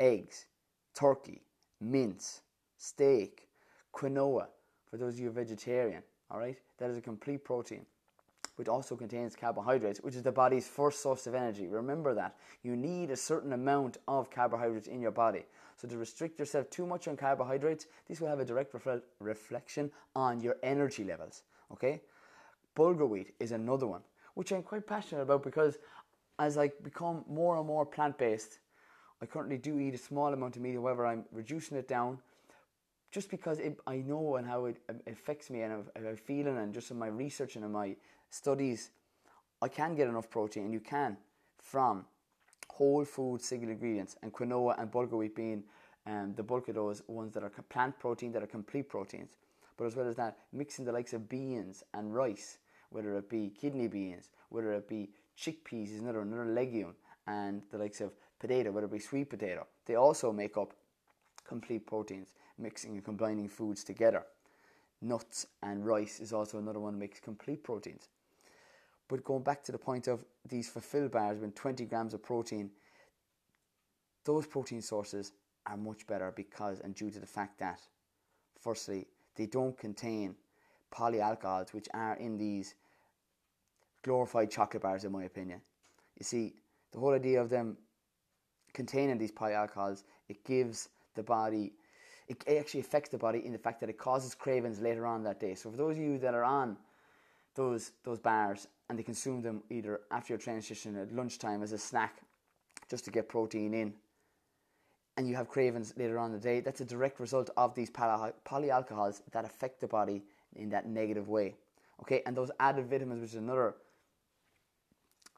eggs, 0.00 0.46
turkey, 0.94 1.42
mince, 1.78 2.40
steak, 2.78 3.48
quinoa. 3.94 4.46
For 4.90 4.96
those 4.96 5.14
of 5.14 5.20
you 5.20 5.30
vegetarian, 5.30 6.02
all 6.30 6.38
right, 6.38 6.58
that 6.78 6.88
is 6.88 6.96
a 6.96 7.02
complete 7.02 7.44
protein. 7.44 7.84
Which 8.56 8.68
also 8.68 8.96
contains 8.96 9.36
carbohydrates, 9.36 10.00
which 10.00 10.14
is 10.14 10.22
the 10.22 10.32
body's 10.32 10.66
first 10.66 11.02
source 11.02 11.26
of 11.26 11.34
energy. 11.34 11.66
Remember 11.66 12.14
that. 12.14 12.36
You 12.62 12.76
need 12.76 13.10
a 13.10 13.16
certain 13.16 13.52
amount 13.52 13.98
of 14.08 14.30
carbohydrates 14.30 14.88
in 14.88 15.00
your 15.00 15.10
body. 15.10 15.44
So 15.76 15.86
to 15.88 15.98
restrict 15.98 16.38
yourself 16.38 16.70
too 16.70 16.86
much 16.86 17.06
on 17.06 17.16
carbohydrates, 17.16 17.86
this 18.08 18.20
will 18.20 18.28
have 18.28 18.40
a 18.40 18.44
direct 18.44 18.72
refle- 18.72 19.02
reflection 19.20 19.90
on 20.14 20.40
your 20.40 20.56
energy 20.62 21.04
levels. 21.04 21.42
Okay? 21.70 22.00
Bulgur 22.74 23.08
wheat 23.08 23.34
is 23.40 23.52
another 23.52 23.86
one, 23.86 24.02
which 24.34 24.52
I'm 24.52 24.62
quite 24.62 24.86
passionate 24.86 25.22
about 25.22 25.42
because 25.42 25.78
as 26.38 26.58
I 26.58 26.70
become 26.82 27.24
more 27.28 27.56
and 27.56 27.66
more 27.66 27.84
plant 27.84 28.18
based, 28.18 28.58
I 29.20 29.26
currently 29.26 29.58
do 29.58 29.78
eat 29.78 29.94
a 29.94 29.98
small 29.98 30.32
amount 30.32 30.56
of 30.56 30.62
meat, 30.62 30.74
however, 30.74 31.06
I'm 31.06 31.24
reducing 31.32 31.78
it 31.78 31.88
down 31.88 32.18
just 33.10 33.30
because 33.30 33.58
it, 33.60 33.78
I 33.86 33.96
know 33.96 34.36
and 34.36 34.46
how 34.46 34.66
it 34.66 34.76
um, 34.90 35.00
affects 35.06 35.48
me 35.48 35.62
and 35.62 35.84
I'm 35.96 36.16
feeling, 36.16 36.58
and 36.58 36.74
just 36.74 36.90
in 36.90 36.98
my 36.98 37.06
research 37.06 37.56
and 37.56 37.64
in 37.64 37.72
my 37.72 37.96
studies, 38.30 38.90
I 39.62 39.68
can 39.68 39.94
get 39.94 40.08
enough 40.08 40.30
protein, 40.30 40.64
and 40.64 40.72
you 40.72 40.80
can 40.80 41.16
from 41.58 42.04
whole 42.68 43.04
food 43.04 43.40
single 43.40 43.70
ingredients, 43.70 44.16
and 44.22 44.32
quinoa 44.32 44.78
and 44.78 44.90
bulgur 44.90 45.18
wheat 45.18 45.34
being 45.34 45.64
um, 46.06 46.34
the 46.36 46.42
bulk 46.42 46.68
of 46.68 46.74
those 46.74 47.02
ones 47.08 47.32
that 47.34 47.42
are 47.42 47.50
plant 47.50 47.98
protein 47.98 48.32
that 48.32 48.42
are 48.42 48.46
complete 48.46 48.88
proteins. 48.88 49.38
But 49.76 49.86
as 49.86 49.96
well 49.96 50.08
as 50.08 50.16
that, 50.16 50.38
mixing 50.52 50.84
the 50.84 50.92
likes 50.92 51.12
of 51.12 51.28
beans 51.28 51.82
and 51.94 52.14
rice, 52.14 52.58
whether 52.90 53.16
it 53.16 53.28
be 53.28 53.52
kidney 53.60 53.88
beans, 53.88 54.30
whether 54.48 54.72
it 54.72 54.88
be 54.88 55.10
chickpeas 55.38 55.94
is 55.94 56.00
another 56.00 56.20
another 56.20 56.46
legume, 56.46 56.94
and 57.26 57.62
the 57.70 57.78
likes 57.78 58.00
of 58.00 58.12
potato, 58.38 58.70
whether 58.70 58.86
it 58.86 58.92
be 58.92 58.98
sweet 58.98 59.28
potato, 59.28 59.66
they 59.86 59.96
also 59.96 60.32
make 60.32 60.56
up 60.56 60.72
complete 61.46 61.86
proteins, 61.86 62.28
mixing 62.58 62.92
and 62.92 63.04
combining 63.04 63.48
foods 63.48 63.84
together. 63.84 64.24
Nuts 65.02 65.46
and 65.62 65.86
rice 65.86 66.20
is 66.20 66.32
also 66.32 66.58
another 66.58 66.80
one 66.80 66.94
that 66.94 67.00
makes 67.00 67.20
complete 67.20 67.62
proteins. 67.62 68.08
But 69.08 69.24
going 69.24 69.42
back 69.42 69.62
to 69.64 69.72
the 69.72 69.78
point 69.78 70.08
of 70.08 70.24
these 70.48 70.68
Fulfil 70.68 71.08
bars 71.08 71.38
with 71.38 71.54
20 71.54 71.84
grams 71.84 72.14
of 72.14 72.22
protein, 72.22 72.70
those 74.24 74.46
protein 74.46 74.82
sources 74.82 75.32
are 75.66 75.76
much 75.76 76.06
better 76.06 76.32
because 76.34 76.80
and 76.80 76.94
due 76.94 77.10
to 77.10 77.20
the 77.20 77.26
fact 77.26 77.58
that, 77.60 77.80
firstly, 78.60 79.06
they 79.36 79.46
don't 79.46 79.78
contain 79.78 80.34
polyalcohols, 80.92 81.72
which 81.72 81.88
are 81.94 82.16
in 82.16 82.36
these 82.36 82.74
glorified 84.02 84.50
chocolate 84.50 84.82
bars, 84.82 85.04
in 85.04 85.12
my 85.12 85.24
opinion. 85.24 85.60
You 86.18 86.24
see, 86.24 86.54
the 86.92 86.98
whole 86.98 87.12
idea 87.12 87.40
of 87.40 87.50
them 87.50 87.76
containing 88.72 89.18
these 89.18 89.32
polyalcohols, 89.32 90.02
it 90.28 90.44
gives 90.44 90.88
the 91.14 91.22
body, 91.22 91.72
it 92.28 92.42
actually 92.48 92.80
affects 92.80 93.10
the 93.10 93.18
body 93.18 93.44
in 93.44 93.52
the 93.52 93.58
fact 93.58 93.80
that 93.80 93.88
it 93.88 93.98
causes 93.98 94.34
cravings 94.34 94.80
later 94.80 95.06
on 95.06 95.22
that 95.24 95.38
day. 95.40 95.54
So 95.54 95.70
for 95.70 95.76
those 95.76 95.96
of 95.96 96.02
you 96.02 96.18
that 96.18 96.34
are 96.34 96.44
on 96.44 96.76
those 97.56 97.92
those 98.04 98.18
bars 98.18 98.68
and 98.88 98.98
they 98.98 99.02
consume 99.02 99.42
them 99.42 99.62
either 99.70 100.00
after 100.10 100.32
your 100.32 100.38
training 100.38 100.62
session 100.62 100.96
at 100.96 101.12
lunchtime 101.12 101.62
as 101.62 101.72
a 101.72 101.78
snack, 101.78 102.20
just 102.88 103.04
to 103.04 103.10
get 103.10 103.28
protein 103.28 103.74
in, 103.74 103.92
and 105.16 105.28
you 105.28 105.34
have 105.34 105.48
cravings 105.48 105.92
later 105.96 106.18
on 106.18 106.26
in 106.26 106.32
the 106.32 106.42
day, 106.42 106.60
that's 106.60 106.80
a 106.80 106.84
direct 106.84 107.18
result 107.18 107.50
of 107.56 107.74
these 107.74 107.90
poly- 107.90 108.32
polyalcohols 108.44 109.22
that 109.32 109.44
affect 109.44 109.80
the 109.80 109.88
body 109.88 110.22
in 110.54 110.68
that 110.70 110.86
negative 110.86 111.28
way. 111.28 111.56
Okay, 112.02 112.22
and 112.26 112.36
those 112.36 112.50
added 112.60 112.88
vitamins, 112.88 113.20
which 113.22 113.30
is 113.30 113.36
another 113.36 113.74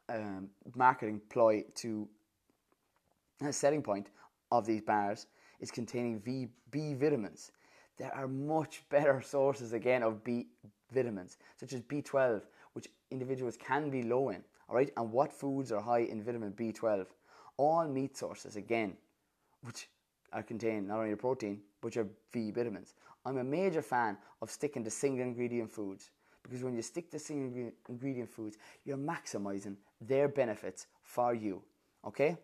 um, 0.09 0.49
marketing 0.75 1.21
ploy 1.29 1.63
to 1.75 2.07
a 3.41 3.53
selling 3.53 3.81
point 3.81 4.07
of 4.51 4.65
these 4.65 4.81
bars, 4.81 5.27
is 5.59 5.71
containing 5.71 6.19
v, 6.19 6.49
B 6.71 6.93
vitamins. 6.93 7.51
There 7.99 8.15
are 8.15 8.27
much 8.27 8.83
better 8.89 9.21
sources 9.21 9.73
again 9.73 10.01
of 10.01 10.23
B 10.23 10.47
vitamins, 10.91 11.37
such 11.57 11.73
as 11.73 11.81
B12, 11.81 12.41
which 12.73 12.87
individuals 13.11 13.57
can 13.57 13.89
be 13.91 14.01
low 14.01 14.29
in. 14.29 14.43
All 14.67 14.75
right, 14.75 14.91
and 14.97 15.11
what 15.11 15.33
foods 15.33 15.71
are 15.71 15.81
high 15.81 15.99
in 15.99 16.23
vitamin 16.23 16.53
B12? 16.53 17.05
All 17.57 17.87
meat 17.87 18.15
sources 18.15 18.55
again, 18.55 18.95
which 19.61 19.89
are 20.31 20.43
contain 20.43 20.87
not 20.87 20.97
only 20.97 21.09
your 21.09 21.17
protein 21.17 21.59
but 21.81 21.95
your 21.95 22.07
V 22.31 22.51
vitamins. 22.51 22.93
I'm 23.25 23.37
a 23.37 23.43
major 23.43 23.81
fan 23.81 24.17
of 24.41 24.49
sticking 24.49 24.83
to 24.83 24.89
single 24.89 25.25
ingredient 25.25 25.71
foods 25.71 26.11
because 26.43 26.63
when 26.63 26.75
you 26.75 26.81
stick 26.81 27.11
to 27.11 27.19
single 27.19 27.71
ingredient 27.87 28.29
foods, 28.29 28.57
you're 28.85 28.97
maximizing 28.97 29.75
their 30.01 30.27
benefits 30.27 30.87
for 31.01 31.33
you. 31.33 31.61
Okay? 32.05 32.37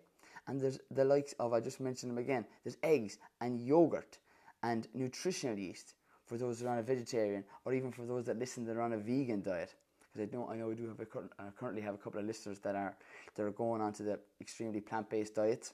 And 0.47 0.59
there's 0.59 0.79
the 0.91 1.05
likes 1.05 1.33
of, 1.39 1.53
I 1.53 1.59
just 1.59 1.79
mentioned 1.79 2.11
them 2.11 2.17
again, 2.17 2.45
there's 2.63 2.77
eggs 2.83 3.17
and 3.41 3.59
yogurt 3.59 4.19
and 4.65 4.87
nutritional 4.95 5.57
yeast 5.57 5.93
for 6.25 6.37
those 6.37 6.59
that 6.59 6.67
are 6.67 6.71
on 6.71 6.79
a 6.79 6.83
vegetarian 6.83 7.43
or 7.65 7.73
even 7.73 7.91
for 7.91 8.05
those 8.05 8.25
that 8.25 8.39
listen 8.39 8.65
that 8.65 8.75
are 8.75 8.81
on 8.81 8.93
a 8.93 8.97
vegan 8.97 9.41
diet. 9.41 9.75
Because 9.99 10.27
I 10.27 10.35
know, 10.35 10.49
I 10.51 10.55
know 10.55 10.67
we 10.67 10.75
do 10.75 10.87
have 10.87 10.99
a, 10.99 11.07
I 11.39 11.47
uh, 11.47 11.51
currently 11.57 11.83
have 11.83 11.93
a 11.93 11.97
couple 11.97 12.19
of 12.19 12.25
listeners 12.25 12.59
that 12.59 12.75
are, 12.75 12.97
that 13.35 13.43
are 13.43 13.51
going 13.51 13.81
on 13.81 13.93
to 13.93 14.03
the 14.03 14.19
extremely 14.41 14.81
plant-based 14.81 15.35
diets, 15.35 15.73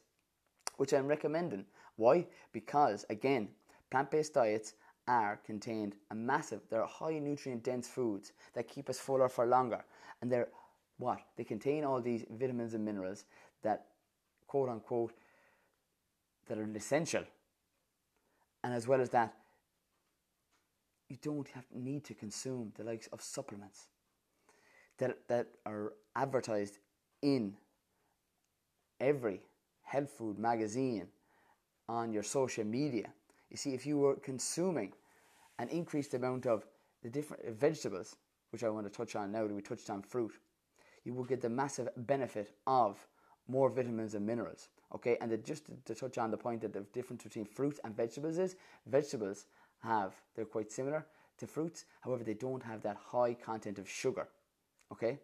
which 0.76 0.94
I'm 0.94 1.08
recommending. 1.08 1.66
Why? 1.96 2.28
Because, 2.52 3.06
again, 3.10 3.48
plant-based 3.92 4.34
diets 4.34 4.74
are 5.08 5.40
contained 5.46 5.96
a 6.12 6.16
massive, 6.16 6.62
they're 6.70 6.86
high 6.86 7.18
nutrient 7.18 7.64
dense 7.64 7.88
foods 7.88 8.34
that 8.54 8.68
keep 8.68 8.90
us 8.90 9.00
fuller 9.00 9.30
for 9.30 9.46
longer. 9.46 9.86
And 10.22 10.32
they're 10.32 10.50
what? 10.98 11.20
They 11.38 11.44
contain 11.46 11.84
all 11.84 12.02
these 12.02 12.26
vitamins 12.30 12.74
and 12.74 12.86
minerals 12.86 13.26
that 13.64 13.86
quote 14.48 14.70
unquote 14.70 15.14
that 16.48 16.58
are 16.58 16.70
essential. 16.76 17.24
And 18.64 18.74
as 18.74 18.88
well 18.88 19.02
as 19.02 19.10
that, 19.10 19.34
you 21.10 21.18
don't 21.22 21.48
have 21.50 21.66
need 21.74 22.06
to 22.06 22.14
consume 22.14 22.72
the 22.78 22.84
likes 22.84 23.08
of 23.08 23.22
supplements 23.22 23.88
that 24.98 25.28
that 25.28 25.48
are 25.66 25.94
advertised 26.16 26.78
in 27.22 27.56
every 29.00 29.42
health 29.84 30.12
food 30.12 30.40
magazine 30.40 31.08
on 31.90 32.14
your 32.14 32.24
social 32.24 32.64
media. 32.64 33.10
You 33.50 33.58
see, 33.58 33.74
if 33.74 33.86
you 33.86 33.98
were 33.98 34.16
consuming 34.16 34.94
an 35.60 35.68
increased 35.68 36.14
amount 36.14 36.46
of 36.46 36.66
the 37.04 37.10
different 37.10 37.44
vegetables, 37.60 38.16
which 38.52 38.64
I 38.64 38.70
want 38.70 38.86
to 38.86 38.92
touch 38.92 39.16
on 39.16 39.32
now 39.32 39.48
that 39.48 39.54
we 39.54 39.62
touched 39.62 39.90
on 39.90 40.02
fruit, 40.02 40.32
you 41.04 41.14
will 41.14 41.24
get 41.26 41.42
the 41.42 41.50
massive 41.50 41.90
benefit 41.98 42.56
of 42.68 43.06
more 43.48 43.70
vitamins 43.70 44.14
and 44.14 44.26
minerals. 44.26 44.70
Okay, 44.94 45.18
and 45.22 45.32
just 45.46 45.66
to, 45.68 45.72
to, 45.86 45.96
touch 45.96 46.18
on 46.18 46.32
the 46.32 46.38
point 46.38 46.62
that 46.62 46.74
the 46.74 46.82
difference 46.94 47.24
between 47.24 47.46
fruits 47.46 47.80
and 47.84 47.96
vegetables 47.96 48.38
is 48.38 48.58
vegetables 48.86 49.46
have 49.84 50.14
they're 50.36 50.46
quite 50.46 50.72
similar 50.72 51.06
to 51.38 51.48
fruits, 51.48 51.86
however, 52.02 52.24
they 52.24 52.34
don't 52.34 52.62
have 52.62 52.82
that 52.84 52.98
high 52.98 53.34
content 53.34 53.80
of 53.80 53.90
sugar. 53.90 54.28
Okay, 54.92 55.20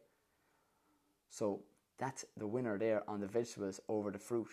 so 1.29 1.61
that's 1.99 2.25
the 2.37 2.47
winner 2.47 2.77
there 2.77 3.03
on 3.09 3.19
the 3.19 3.27
vegetables 3.27 3.79
over 3.89 4.09
the 4.09 4.19
fruit. 4.19 4.47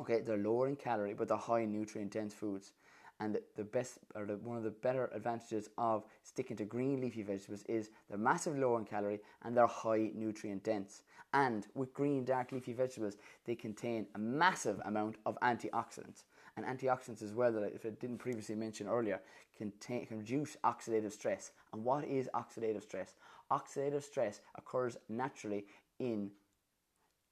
Okay, 0.00 0.20
they're 0.20 0.36
lower 0.36 0.68
in 0.68 0.76
calorie, 0.76 1.14
but 1.14 1.28
they're 1.28 1.36
high 1.36 1.60
in 1.60 1.72
nutrient 1.72 2.10
dense 2.10 2.34
foods. 2.34 2.72
And 3.20 3.38
the 3.56 3.64
best, 3.64 3.98
or 4.14 4.26
the, 4.26 4.36
one 4.38 4.56
of 4.56 4.64
the 4.64 4.70
better 4.70 5.08
advantages 5.14 5.68
of 5.78 6.04
sticking 6.22 6.56
to 6.56 6.64
green 6.64 7.00
leafy 7.00 7.22
vegetables 7.22 7.62
is 7.68 7.90
they're 8.08 8.18
massive 8.18 8.58
low 8.58 8.76
in 8.76 8.84
calorie 8.84 9.20
and 9.42 9.56
they're 9.56 9.66
high 9.66 10.10
nutrient 10.14 10.64
dense. 10.64 11.02
And 11.32 11.66
with 11.74 11.94
green 11.94 12.24
dark 12.24 12.52
leafy 12.52 12.72
vegetables, 12.72 13.16
they 13.44 13.54
contain 13.54 14.06
a 14.14 14.18
massive 14.18 14.80
amount 14.84 15.16
of 15.26 15.38
antioxidants. 15.42 16.24
And 16.56 16.64
antioxidants 16.64 17.22
as 17.22 17.32
well, 17.32 17.52
that 17.52 17.74
if 17.74 17.84
I 17.84 17.90
didn't 17.90 18.18
previously 18.18 18.54
mention 18.54 18.86
earlier, 18.88 19.20
can, 19.56 19.72
can 19.80 20.06
reduce 20.18 20.56
oxidative 20.64 21.12
stress. 21.12 21.50
And 21.72 21.84
what 21.84 22.04
is 22.04 22.28
oxidative 22.34 22.82
stress? 22.82 23.14
Oxidative 23.50 24.02
stress 24.02 24.40
occurs 24.56 24.96
naturally 25.08 25.66
in 25.98 26.30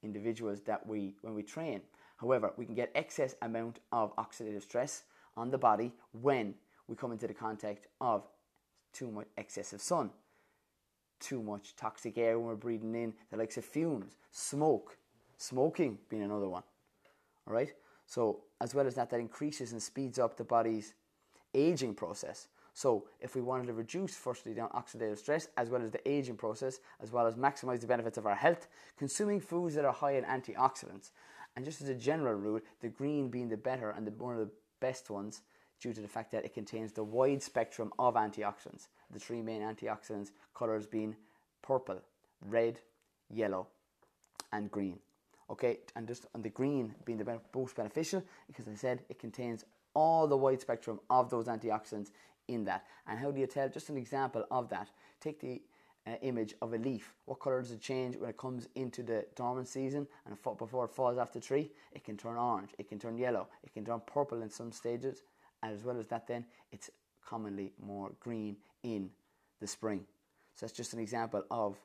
individuals 0.03 0.62
that 0.62 0.85
we, 0.87 1.15
when 1.23 1.35
we 1.35 1.43
train. 1.43 1.81
However, 2.17 2.53
we 2.57 2.67
can 2.67 2.75
get 2.75 2.91
excess 2.95 3.35
amount 3.43 3.81
of 3.93 4.15
oxidative 4.17 4.62
stress 4.62 5.05
on 5.37 5.51
the 5.51 5.59
body 5.59 5.93
when 6.21 6.55
we 6.89 6.97
come 6.97 7.12
into 7.12 7.27
the 7.27 7.35
contact 7.35 7.87
of 8.01 8.27
too 8.93 9.11
much 9.11 9.27
excessive 9.37 9.81
sun, 9.81 10.11
too 11.21 11.43
much 11.43 11.75
toxic 11.77 12.19
air 12.19 12.39
when 12.39 12.49
we're 12.49 12.55
breathing 12.57 12.95
in 12.95 13.15
the 13.31 13.37
likes 13.37 13.57
of 13.57 13.65
fumes, 13.65 14.17
smoke, 14.31 14.97
smoking 15.39 15.99
being 16.09 16.23
another 16.23 16.49
one. 16.49 16.62
All 17.47 17.55
right. 17.55 17.73
So 18.07 18.43
as 18.61 18.75
well 18.75 18.87
as 18.87 18.95
that, 18.97 19.11
that 19.11 19.21
increases 19.21 19.73
and 19.73 19.83
speeds 19.83 20.19
up 20.19 20.37
the 20.37 20.45
body's 20.45 20.95
aging 21.55 21.95
process. 21.95 22.49
So 22.75 23.07
if 23.21 23.35
we 23.35 23.43
wanted 23.43 23.67
to 23.67 23.75
reduce 23.75 24.15
firstly 24.15 24.55
down 24.55 24.71
oxidative 24.71 25.19
stress 25.19 25.49
as 25.57 25.69
well 25.69 25.83
as 25.83 25.91
the 25.91 26.09
aging 26.09 26.37
process, 26.37 26.81
as 27.03 27.12
well 27.12 27.27
as 27.27 27.37
maximize 27.37 27.81
the 27.81 27.87
benefits 27.87 28.19
of 28.19 28.27
our 28.27 28.35
health, 28.35 28.69
consuming 28.97 29.41
foods 29.41 29.75
that 29.75 29.85
are 29.85 29.93
high 29.93 30.17
in 30.17 30.25
antioxidants. 30.25 31.11
And 31.55 31.65
just 31.65 31.83
as 31.83 31.89
a 31.91 31.95
general 31.95 32.35
rule, 32.35 32.61
the 32.81 32.89
green 32.89 33.29
being 33.29 33.49
the 33.49 33.59
better 33.59 33.91
and 33.91 34.07
the, 34.07 34.11
one 34.12 34.39
of 34.39 34.41
the 34.41 34.51
best 34.83 35.09
ones 35.09 35.43
due 35.81 35.95
to 35.95 36.01
the 36.01 36.09
fact 36.17 36.33
that 36.33 36.45
it 36.45 36.53
contains 36.53 36.93
the 36.93 37.05
wide 37.05 37.43
spectrum 37.43 37.93
of 37.99 38.15
antioxidants. 38.15 38.89
The 39.11 39.19
three 39.19 39.43
main 39.43 39.62
antioxidants 39.62 40.31
colors 40.55 40.87
being 40.87 41.17
purple, 41.62 42.01
red, 42.47 42.81
yellow, 43.31 43.69
and 44.53 44.71
green. 44.71 44.99
Okay, 45.49 45.79
and 45.97 46.07
just 46.07 46.27
on 46.35 46.43
the 46.43 46.49
green 46.49 46.95
being 47.05 47.19
the 47.19 47.41
most 47.55 47.77
beneficial 47.77 48.23
because 48.47 48.67
I 48.69 48.75
said 48.75 49.03
it 49.09 49.19
contains 49.19 49.65
all 49.95 50.27
the 50.27 50.37
wide 50.37 50.61
spectrum 50.61 51.01
of 51.11 51.31
those 51.31 51.47
antioxidants 51.47 52.11
in 52.49 52.65
that. 52.65 52.85
And 53.07 53.19
how 53.19 53.31
do 53.31 53.41
you 53.41 53.47
tell? 53.47 53.69
Just 53.69 53.89
an 53.91 53.97
example 53.97 54.45
of 54.51 54.69
that. 54.71 54.89
Take 55.21 55.41
the 55.41 55.62
uh, 56.07 56.13
image 56.23 56.55
of 56.61 56.73
a 56.73 56.79
leaf. 56.79 57.15
What 57.27 57.41
color 57.41 57.61
does 57.61 57.71
it 57.71 57.81
change 57.81 58.17
when 58.17 58.31
it 58.31 58.37
comes 58.37 58.69
into 58.75 59.03
the 59.03 59.25
dormant 59.37 59.69
season 59.69 60.07
and 60.27 60.37
before 60.59 60.85
it 60.85 60.91
falls 60.91 61.19
off 61.19 61.33
the 61.33 61.41
tree? 61.41 61.71
It 61.93 62.05
can 62.05 62.17
turn 62.17 62.37
orange, 62.37 62.71
it 62.79 62.89
can 62.89 62.99
turn 62.99 63.19
yellow, 63.19 63.49
it 63.63 63.73
can 63.73 63.85
turn 63.85 64.03
purple 64.07 64.43
in 64.43 64.51
some 64.51 64.73
stages. 64.73 65.23
As 65.63 65.85
well 65.85 65.99
as 65.99 66.09
that, 66.09 66.27
then 66.27 66.45
it's 66.73 66.91
commonly 67.25 67.73
more 67.81 68.11
green 68.19 68.57
in 68.83 69.11
the 69.61 69.67
spring. 69.67 70.05
So 70.55 70.67
that's 70.67 70.77
just 70.77 70.93
an 70.93 70.99
example 70.99 71.45
of 71.51 71.79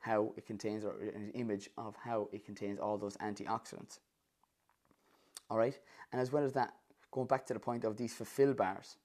how 0.00 0.32
it 0.36 0.46
contains, 0.46 0.84
or 0.84 1.00
an 1.00 1.32
image 1.34 1.70
of 1.76 1.96
how 1.96 2.28
it 2.32 2.44
contains 2.44 2.78
all 2.78 2.98
those 2.98 3.16
antioxidants. 3.16 3.98
All 5.50 5.56
right, 5.56 5.76
and 6.12 6.20
as 6.20 6.30
well 6.30 6.44
as 6.44 6.52
that, 6.52 6.74
going 7.10 7.26
back 7.26 7.46
to 7.46 7.54
the 7.54 7.60
point 7.60 7.84
of 7.84 7.96
these 7.96 8.14
Fulfil 8.14 8.52
bars. 8.52 8.96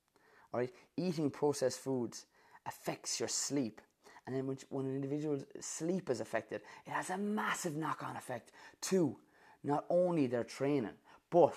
All 0.54 0.60
right, 0.60 0.72
eating 0.98 1.32
processed 1.32 1.80
foods 1.80 2.26
affects 2.66 3.20
your 3.20 3.30
sleep 3.30 3.82
and 4.26 4.36
then 4.36 4.58
when 4.70 4.86
an 4.86 4.96
individual's 4.96 5.44
sleep 5.60 6.10
is 6.10 6.22
affected, 6.22 6.62
it 6.86 6.92
has 6.92 7.10
a 7.10 7.18
massive 7.18 7.76
knock 7.76 8.04
on 8.04 8.16
effect 8.16 8.52
to 8.82 9.18
not 9.64 9.86
only 9.90 10.28
their 10.28 10.44
training, 10.44 10.94
but 11.30 11.56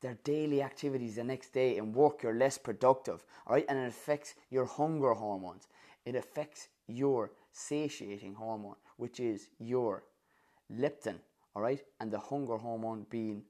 their 0.00 0.18
daily 0.24 0.62
activities 0.62 1.16
the 1.16 1.24
next 1.24 1.52
day 1.52 1.76
in 1.76 1.92
work, 1.92 2.22
you're 2.22 2.34
less 2.34 2.58
productive, 2.58 3.24
all 3.46 3.54
right? 3.54 3.64
And 3.68 3.78
it 3.78 3.88
affects 3.88 4.34
your 4.50 4.66
hunger 4.66 5.14
hormones. 5.14 5.68
It 6.04 6.14
affects 6.14 6.68
your 6.86 7.30
satiating 7.52 8.34
hormone, 8.34 8.76
which 8.96 9.20
is 9.20 9.48
your 9.58 10.04
leptin, 10.72 11.16
all 11.54 11.62
right? 11.62 11.80
And 12.00 12.10
the 12.10 12.18
hunger 12.18 12.58
hormone 12.58 13.06
being 13.08 13.44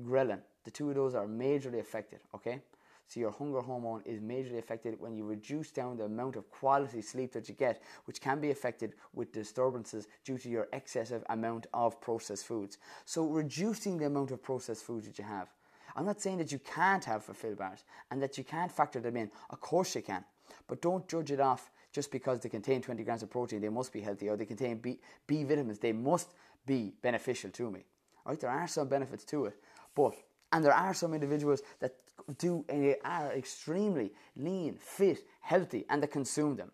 ghrelin. 0.00 0.40
The 0.64 0.70
two 0.70 0.88
of 0.90 0.94
those 0.94 1.14
are 1.14 1.26
majorly 1.26 1.80
affected, 1.80 2.20
okay? 2.34 2.62
So 3.10 3.18
your 3.18 3.32
hunger 3.32 3.60
hormone 3.60 4.02
is 4.04 4.20
majorly 4.20 4.58
affected 4.58 4.94
when 5.00 5.16
you 5.16 5.24
reduce 5.24 5.72
down 5.72 5.96
the 5.96 6.04
amount 6.04 6.36
of 6.36 6.48
quality 6.48 7.02
sleep 7.02 7.32
that 7.32 7.48
you 7.48 7.56
get, 7.56 7.82
which 8.04 8.20
can 8.20 8.40
be 8.40 8.52
affected 8.52 8.92
with 9.12 9.32
disturbances 9.32 10.06
due 10.24 10.38
to 10.38 10.48
your 10.48 10.68
excessive 10.72 11.24
amount 11.28 11.66
of 11.74 12.00
processed 12.00 12.46
foods. 12.46 12.78
So 13.06 13.24
reducing 13.24 13.98
the 13.98 14.06
amount 14.06 14.30
of 14.30 14.40
processed 14.40 14.84
foods 14.84 15.08
that 15.08 15.18
you 15.18 15.24
have. 15.24 15.48
I'm 15.96 16.06
not 16.06 16.20
saying 16.20 16.38
that 16.38 16.52
you 16.52 16.60
can't 16.60 17.04
have 17.04 17.24
Fulfil 17.24 17.56
bars 17.56 17.82
and 18.12 18.22
that 18.22 18.38
you 18.38 18.44
can't 18.44 18.70
factor 18.70 19.00
them 19.00 19.16
in. 19.16 19.28
Of 19.50 19.60
course 19.60 19.96
you 19.96 20.02
can. 20.02 20.24
But 20.68 20.80
don't 20.80 21.08
judge 21.08 21.32
it 21.32 21.40
off 21.40 21.72
just 21.92 22.12
because 22.12 22.38
they 22.38 22.48
contain 22.48 22.80
20 22.80 23.02
grams 23.02 23.24
of 23.24 23.30
protein, 23.30 23.60
they 23.60 23.68
must 23.70 23.92
be 23.92 24.02
healthy, 24.02 24.28
or 24.28 24.36
they 24.36 24.44
contain 24.44 24.78
B, 24.78 25.00
B 25.26 25.42
vitamins, 25.42 25.80
they 25.80 25.90
must 25.92 26.32
be 26.64 26.92
beneficial 27.02 27.50
to 27.50 27.72
me. 27.72 27.86
Right? 28.24 28.38
There 28.38 28.50
are 28.50 28.68
some 28.68 28.86
benefits 28.86 29.24
to 29.24 29.46
it. 29.46 29.56
But 29.96 30.14
and 30.52 30.64
there 30.64 30.74
are 30.74 30.94
some 30.94 31.14
individuals 31.14 31.62
that 31.80 31.94
do 32.38 32.64
and 32.68 32.96
are 33.04 33.32
extremely 33.32 34.12
lean, 34.36 34.76
fit, 34.78 35.24
healthy, 35.40 35.84
and 35.88 36.02
they 36.02 36.06
consume 36.06 36.56
them. 36.56 36.70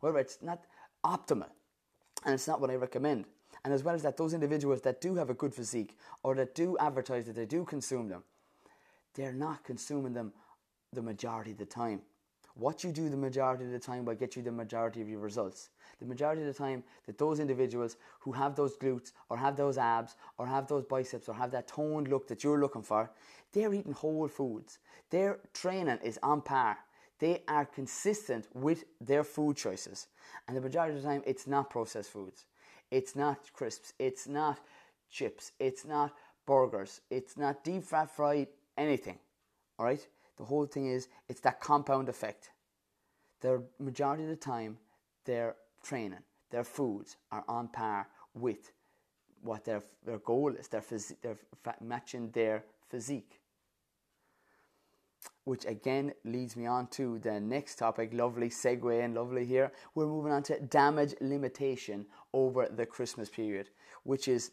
However, 0.00 0.18
it's 0.18 0.38
not 0.42 0.60
optimal, 1.04 1.50
and 2.24 2.34
it's 2.34 2.48
not 2.48 2.60
what 2.60 2.70
I 2.70 2.74
recommend. 2.74 3.24
And 3.64 3.72
as 3.72 3.82
well 3.82 3.94
as 3.94 4.02
that, 4.02 4.16
those 4.16 4.34
individuals 4.34 4.82
that 4.82 5.00
do 5.00 5.14
have 5.16 5.30
a 5.30 5.34
good 5.34 5.54
physique 5.54 5.96
or 6.22 6.34
that 6.36 6.54
do 6.54 6.76
advertise 6.78 7.26
that 7.26 7.34
they 7.34 7.46
do 7.46 7.64
consume 7.64 8.08
them, 8.08 8.22
they're 9.14 9.32
not 9.32 9.64
consuming 9.64 10.12
them 10.12 10.32
the 10.92 11.02
majority 11.02 11.52
of 11.52 11.58
the 11.58 11.66
time. 11.66 12.02
What 12.58 12.82
you 12.82 12.90
do 12.90 13.10
the 13.10 13.18
majority 13.18 13.64
of 13.66 13.70
the 13.70 13.78
time 13.78 14.06
will 14.06 14.14
get 14.14 14.34
you 14.34 14.42
the 14.42 14.50
majority 14.50 15.02
of 15.02 15.08
your 15.10 15.18
results. 15.18 15.68
The 16.00 16.06
majority 16.06 16.40
of 16.40 16.48
the 16.48 16.54
time 16.54 16.84
that 17.04 17.18
those 17.18 17.38
individuals 17.38 17.96
who 18.20 18.32
have 18.32 18.56
those 18.56 18.76
glutes 18.78 19.12
or 19.28 19.36
have 19.36 19.56
those 19.56 19.76
abs 19.76 20.16
or 20.38 20.46
have 20.46 20.66
those 20.66 20.84
biceps 20.84 21.28
or 21.28 21.34
have 21.34 21.50
that 21.50 21.68
toned 21.68 22.08
look 22.08 22.26
that 22.28 22.42
you're 22.42 22.58
looking 22.58 22.82
for, 22.82 23.10
they're 23.52 23.74
eating 23.74 23.92
whole 23.92 24.26
foods. 24.26 24.78
Their 25.10 25.38
training 25.52 25.98
is 26.02 26.18
on 26.22 26.40
par. 26.40 26.78
They 27.18 27.42
are 27.46 27.66
consistent 27.66 28.48
with 28.54 28.84
their 29.02 29.22
food 29.22 29.58
choices. 29.58 30.06
And 30.48 30.56
the 30.56 30.62
majority 30.62 30.96
of 30.96 31.02
the 31.02 31.08
time, 31.08 31.22
it's 31.26 31.46
not 31.46 31.68
processed 31.68 32.10
foods. 32.10 32.46
It's 32.90 33.14
not 33.14 33.52
crisps. 33.52 33.92
It's 33.98 34.26
not 34.26 34.58
chips. 35.10 35.52
It's 35.58 35.84
not 35.84 36.14
burgers. 36.46 37.02
It's 37.10 37.36
not 37.36 37.64
deep 37.64 37.84
fat 37.84 38.10
fried 38.10 38.48
anything. 38.78 39.18
All 39.78 39.84
right? 39.84 40.06
The 40.36 40.44
whole 40.44 40.66
thing 40.66 40.86
is 40.86 41.08
it's 41.28 41.40
that 41.40 41.60
compound 41.60 42.08
effect. 42.08 42.50
The 43.40 43.62
majority 43.78 44.24
of 44.24 44.30
the 44.30 44.36
time, 44.36 44.78
their 45.24 45.56
training, 45.82 46.22
their 46.50 46.64
foods 46.64 47.16
are 47.30 47.44
on 47.48 47.68
par 47.68 48.08
with 48.34 48.72
what 49.42 49.64
their, 49.64 49.82
their 50.04 50.18
goal 50.18 50.54
is, 50.54 50.68
their, 50.68 50.80
phys- 50.80 51.20
their 51.22 51.36
matching 51.80 52.30
their 52.30 52.64
physique. 52.88 53.40
Which 55.44 55.64
again 55.64 56.12
leads 56.24 56.56
me 56.56 56.66
on 56.66 56.88
to 56.88 57.18
the 57.20 57.40
next 57.40 57.76
topic. 57.76 58.12
Lovely 58.12 58.48
segue 58.48 59.04
and 59.04 59.14
lovely 59.14 59.44
here. 59.44 59.72
We're 59.94 60.06
moving 60.06 60.32
on 60.32 60.42
to 60.44 60.58
damage 60.60 61.14
limitation 61.20 62.06
over 62.32 62.68
the 62.68 62.86
Christmas 62.86 63.28
period, 63.28 63.68
which 64.02 64.28
is 64.28 64.50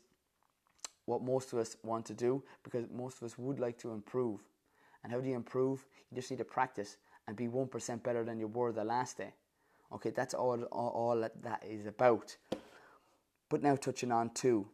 what 1.06 1.22
most 1.22 1.52
of 1.52 1.60
us 1.60 1.76
want 1.84 2.06
to 2.06 2.14
do 2.14 2.44
because 2.64 2.86
most 2.94 3.18
of 3.18 3.24
us 3.24 3.38
would 3.38 3.60
like 3.60 3.78
to 3.80 3.92
improve. 3.92 4.40
And 5.04 5.12
how 5.12 5.20
do 5.20 5.30
you 5.30 5.36
improve? 5.36 5.86
You 6.10 6.16
just 6.16 6.32
need 6.32 6.38
to 6.38 6.46
practice 6.46 6.98
and 7.28 7.36
be 7.36 7.48
1% 7.48 8.04
better 8.04 8.24
than 8.24 8.40
you 8.40 8.48
were 8.48 8.72
the 8.72 8.84
last 8.84 9.18
day. 9.18 9.34
Okay, 9.92 10.10
that's 10.10 10.34
all, 10.34 10.62
all, 10.64 10.90
all 10.90 11.22
that, 11.22 11.42
that 11.44 11.64
is 11.68 11.86
about. 11.86 12.36
But 13.50 13.62
now 13.62 13.76
touching 13.76 14.12
on 14.12 14.32
to, 14.36 14.68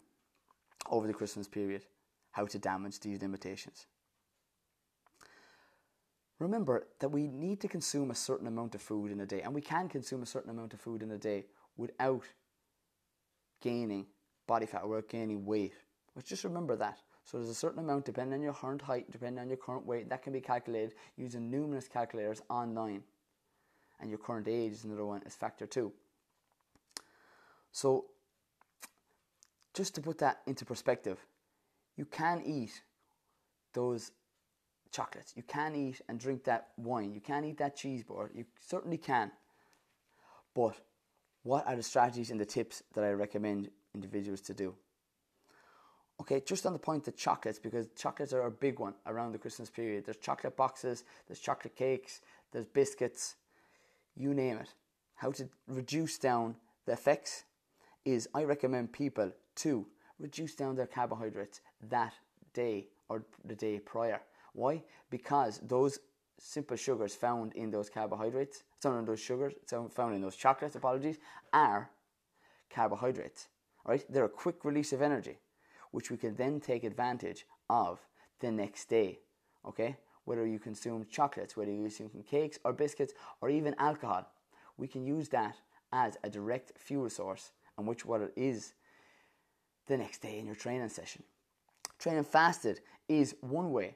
over 0.90 1.08
the 1.08 1.14
Christmas 1.14 1.48
period, 1.48 1.86
how 2.32 2.46
to 2.46 2.60
damage 2.60 3.00
these 3.00 3.22
limitations. 3.22 3.88
Remember 6.40 6.88
that 7.00 7.10
we 7.10 7.28
need 7.28 7.60
to 7.62 7.68
consume 7.68 8.12
a 8.12 8.16
certain 8.16 8.48
amount 8.48 8.74
of 8.74 8.82
food 8.82 9.12
in 9.12 9.20
a 9.20 9.26
day, 9.26 9.42
and 9.42 9.54
we 9.54 9.62
can 9.62 9.90
consume 9.90 10.24
a 10.24 10.26
certain 10.26 10.50
amount 10.50 10.74
of 10.74 10.80
food 10.80 11.04
in 11.04 11.12
a 11.12 11.18
day 11.18 11.46
without 11.76 12.24
gaining 13.62 14.06
body 14.48 14.66
fat 14.66 14.84
or 14.84 14.90
without 14.90 15.10
gaining 15.10 15.46
weight. 15.46 15.74
Let's 16.16 16.30
just 16.30 16.46
remember 16.46 16.78
that. 16.78 17.00
So 17.30 17.38
there's 17.38 17.50
a 17.50 17.54
certain 17.54 17.78
amount, 17.78 18.06
depending 18.06 18.40
on 18.40 18.42
your 18.42 18.54
current 18.54 18.82
height, 18.82 19.12
depending 19.12 19.40
on 19.40 19.50
your 19.50 19.58
current 19.58 19.86
weight, 19.86 20.10
that 20.10 20.24
can 20.24 20.34
be 20.34 20.42
calculated 20.42 20.96
using 21.16 21.52
numerous 21.52 21.88
calculators 21.88 22.42
online 22.50 23.04
and 24.00 24.10
your 24.10 24.18
current 24.18 24.48
age 24.48 24.72
is 24.72 24.84
another 24.84 25.06
one 25.06 25.22
is 25.28 25.36
factor 25.36 25.68
two. 25.68 25.92
So, 27.72 28.06
just 29.76 29.94
to 29.94 30.02
put 30.02 30.18
that 30.18 30.40
into 30.48 30.66
perspective, 30.66 31.20
you 31.98 32.06
can 32.06 32.42
eat 32.44 32.82
those 33.74 34.12
chocolates, 34.92 35.34
you 35.36 35.44
can 35.44 35.76
eat 35.76 36.02
and 36.10 36.20
drink 36.20 36.46
that 36.46 36.70
wine, 36.78 37.14
you 37.14 37.22
can 37.22 37.46
eat 37.46 37.60
that 37.60 37.78
cheeseburger, 37.78 38.30
you 38.34 38.46
certainly 38.60 38.98
can. 38.98 39.32
But 40.56 40.78
what 41.44 41.68
are 41.68 41.76
the 41.76 41.84
strategies 41.84 42.32
and 42.32 42.40
the 42.40 42.46
tips 42.46 42.82
that 42.96 43.04
I 43.04 43.12
recommend 43.12 43.70
individuals 43.94 44.42
to 44.42 44.56
do? 44.56 44.74
Okay, 46.22 46.42
just 46.46 46.66
on 46.66 46.74
the 46.74 46.80
point 46.80 47.08
of 47.08 47.16
chocolates, 47.16 47.60
because 47.60 47.88
chocolates 47.96 48.34
are 48.34 48.44
a 48.44 48.52
big 48.52 48.80
one 48.80 48.94
around 49.08 49.32
the 49.32 49.38
Christmas 49.38 49.70
period. 49.70 50.06
There's 50.06 50.18
chocolate 50.18 50.58
boxes, 50.58 51.06
there's 51.28 51.40
chocolate 51.40 51.76
cakes, 51.76 52.22
there's 52.52 52.66
biscuits, 52.66 53.36
you 54.18 54.34
name 54.34 54.58
it. 54.58 54.74
How 55.16 55.32
to 55.32 55.48
reduce 55.68 56.18
down 56.18 56.56
the 56.86 56.94
effects 56.94 57.46
is 58.04 58.28
I 58.34 58.44
recommend 58.44 58.92
people 58.92 59.32
to 59.58 59.86
reduce 60.20 60.56
down 60.56 60.76
their 60.76 60.88
carbohydrates 60.88 61.62
that 61.90 62.14
day 62.54 62.88
or 63.08 63.24
the 63.46 63.56
day 63.56 63.80
prior. 63.80 64.22
Why? 64.54 64.84
Because 65.10 65.60
those 65.64 66.00
simple 66.38 66.76
sugars 66.76 67.16
found 67.16 67.54
in 67.54 67.72
those 67.72 67.90
carbohydrates, 67.90 68.64
some 68.82 68.96
of 68.96 69.06
those 69.06 69.20
sugars 69.22 69.54
found 69.92 70.16
in 70.16 70.22
those 70.22 70.36
chocolates, 70.36 70.76
apologies, 70.76 71.18
are 71.54 71.90
carbohydrates. 72.70 73.48
Right? 73.86 74.06
They're 74.10 74.26
a 74.26 74.30
quick 74.30 74.66
release 74.66 74.92
of 74.94 75.02
energy, 75.02 75.38
which 75.92 76.12
we 76.12 76.18
can 76.18 76.36
then 76.36 76.60
take 76.60 76.84
advantage 76.84 77.46
of 77.70 78.00
the 78.40 78.52
next 78.52 78.90
day. 78.90 79.20
Okay? 79.66 79.98
whether 80.30 80.46
you 80.46 80.60
consume 80.60 81.08
chocolates, 81.10 81.58
whether 81.58 81.72
you 81.72 81.82
consume 81.82 82.24
cakes 82.30 82.60
or 82.64 82.72
biscuits 82.72 83.16
or 83.42 83.50
even 83.50 83.74
alcohol. 83.80 84.28
We 84.78 84.88
can 84.88 85.04
use 85.04 85.28
that 85.30 85.56
as 85.92 86.18
a 86.24 86.30
direct 86.30 86.74
fuel 86.78 87.10
source 87.10 87.52
and 87.76 87.88
which 87.88 88.06
what 88.06 88.22
it 88.22 88.34
is 88.36 88.74
the 89.88 89.98
next 89.98 90.22
day 90.22 90.38
in 90.38 90.46
your 90.46 90.54
training 90.54 90.90
session. 90.90 91.24
Training 91.98 92.26
fasted 92.26 92.82
is 93.08 93.34
one 93.42 93.72
way. 93.72 93.96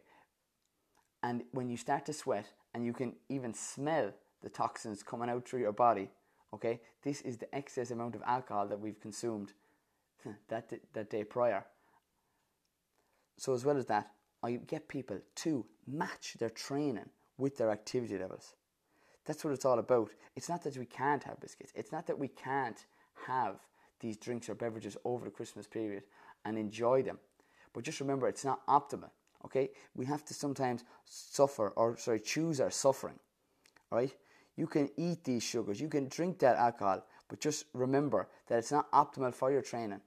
And 1.21 1.43
when 1.51 1.69
you 1.69 1.77
start 1.77 2.03
to 2.07 2.13
sweat 2.13 2.49
and 2.73 2.83
you 2.83 2.93
can 2.93 3.13
even 3.29 3.53
smell 3.53 4.11
the 4.41 4.49
toxins 4.49 5.03
coming 5.03 5.29
out 5.29 5.47
through 5.47 5.59
your 5.59 5.71
body, 5.71 6.09
okay, 6.51 6.81
this 7.03 7.21
is 7.21 7.37
the 7.37 7.53
excess 7.53 7.91
amount 7.91 8.15
of 8.15 8.23
alcohol 8.25 8.67
that 8.69 8.79
we've 8.79 8.99
consumed 8.99 9.53
that, 10.47 10.73
that 10.93 11.11
day 11.11 11.23
prior. 11.23 11.63
So, 13.43 13.53
as 13.53 13.65
well 13.65 13.75
as 13.75 13.87
that, 13.87 14.09
I 14.41 14.53
get 14.53 14.87
people 14.87 15.19
to 15.35 15.65
match 15.85 16.35
their 16.39 16.49
training 16.49 17.09
with 17.37 17.57
their 17.57 17.71
activity 17.71 18.17
levels. 18.17 18.55
That's 19.25 19.43
what 19.43 19.51
it's 19.51 19.65
all 19.65 19.79
about. 19.79 20.11
It's 20.37 20.47
not 20.47 20.63
that 20.63 20.77
we 20.77 20.85
can't 20.85 21.21
have 21.25 21.41
biscuits. 21.41 21.73
It's 21.75 21.91
not 21.91 22.07
that 22.07 22.17
we 22.17 22.29
can't 22.29 22.85
have 23.27 23.57
these 23.99 24.15
drinks 24.15 24.47
or 24.47 24.55
beverages 24.55 24.95
over 25.03 25.25
the 25.25 25.31
Christmas 25.31 25.67
period 25.67 26.03
and 26.45 26.57
enjoy 26.57 27.03
them. 27.03 27.19
But 27.73 27.83
just 27.83 27.99
remember, 27.99 28.29
it's 28.29 28.45
not 28.45 28.65
optimal. 28.67 29.09
Okay, 29.43 29.71
we 29.93 30.05
have 30.05 30.23
to 30.23 30.33
sometimes 30.33 30.85
suffer 31.03 31.73
or 31.75 31.97
sorry 31.97 32.21
choose 32.21 32.61
our 32.61 32.71
suffering. 32.71 33.19
All 33.91 33.97
right, 33.97 34.15
you 34.55 34.67
can 34.67 34.89
eat 34.95 35.25
these 35.25 35.43
sugars, 35.43 35.81
you 35.81 35.89
can 35.89 36.07
drink 36.07 36.39
that 36.39 36.55
alcohol, 36.55 37.05
But 37.27 37.41
just 37.41 37.65
remember 37.73 38.29
that 38.47 38.59
it's 38.59 38.71
not 38.71 38.89
optimal 38.93 39.33
for 39.33 39.51
your 39.51 39.61
training. 39.61 39.99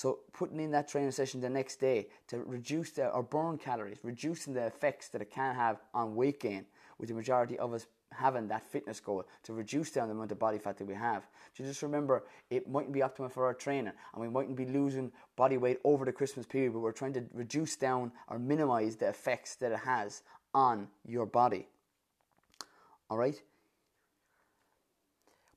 So 0.00 0.20
putting 0.32 0.58
in 0.60 0.70
that 0.70 0.88
training 0.88 1.10
session 1.10 1.42
the 1.42 1.50
next 1.50 1.76
day 1.76 2.06
to 2.28 2.38
reduce 2.38 2.90
the, 2.92 3.08
or 3.08 3.22
burn 3.22 3.58
calories, 3.58 3.98
reducing 4.02 4.54
the 4.54 4.64
effects 4.64 5.08
that 5.08 5.20
it 5.20 5.30
can 5.30 5.54
have 5.54 5.82
on 5.92 6.14
weight 6.14 6.40
gain, 6.40 6.64
with 6.96 7.10
the 7.10 7.14
majority 7.14 7.58
of 7.58 7.74
us 7.74 7.86
having 8.10 8.48
that 8.48 8.62
fitness 8.62 8.98
goal 8.98 9.26
to 9.42 9.52
reduce 9.52 9.90
down 9.90 10.08
the 10.08 10.14
amount 10.14 10.32
of 10.32 10.38
body 10.38 10.56
fat 10.56 10.78
that 10.78 10.86
we 10.86 10.94
have. 10.94 11.26
So 11.52 11.64
just 11.64 11.82
remember, 11.82 12.24
it 12.48 12.66
mightn't 12.66 12.94
be 12.94 13.00
optimal 13.00 13.30
for 13.30 13.44
our 13.44 13.52
training, 13.52 13.92
and 14.14 14.22
we 14.22 14.30
mightn't 14.30 14.56
be 14.56 14.64
losing 14.64 15.12
body 15.36 15.58
weight 15.58 15.80
over 15.84 16.06
the 16.06 16.12
Christmas 16.12 16.46
period, 16.46 16.72
but 16.72 16.80
we're 16.80 16.92
trying 16.92 17.12
to 17.12 17.24
reduce 17.34 17.76
down 17.76 18.10
or 18.28 18.38
minimize 18.38 18.96
the 18.96 19.06
effects 19.06 19.56
that 19.56 19.70
it 19.70 19.80
has 19.80 20.22
on 20.54 20.88
your 21.04 21.26
body. 21.26 21.68
All 23.10 23.18
right. 23.18 23.38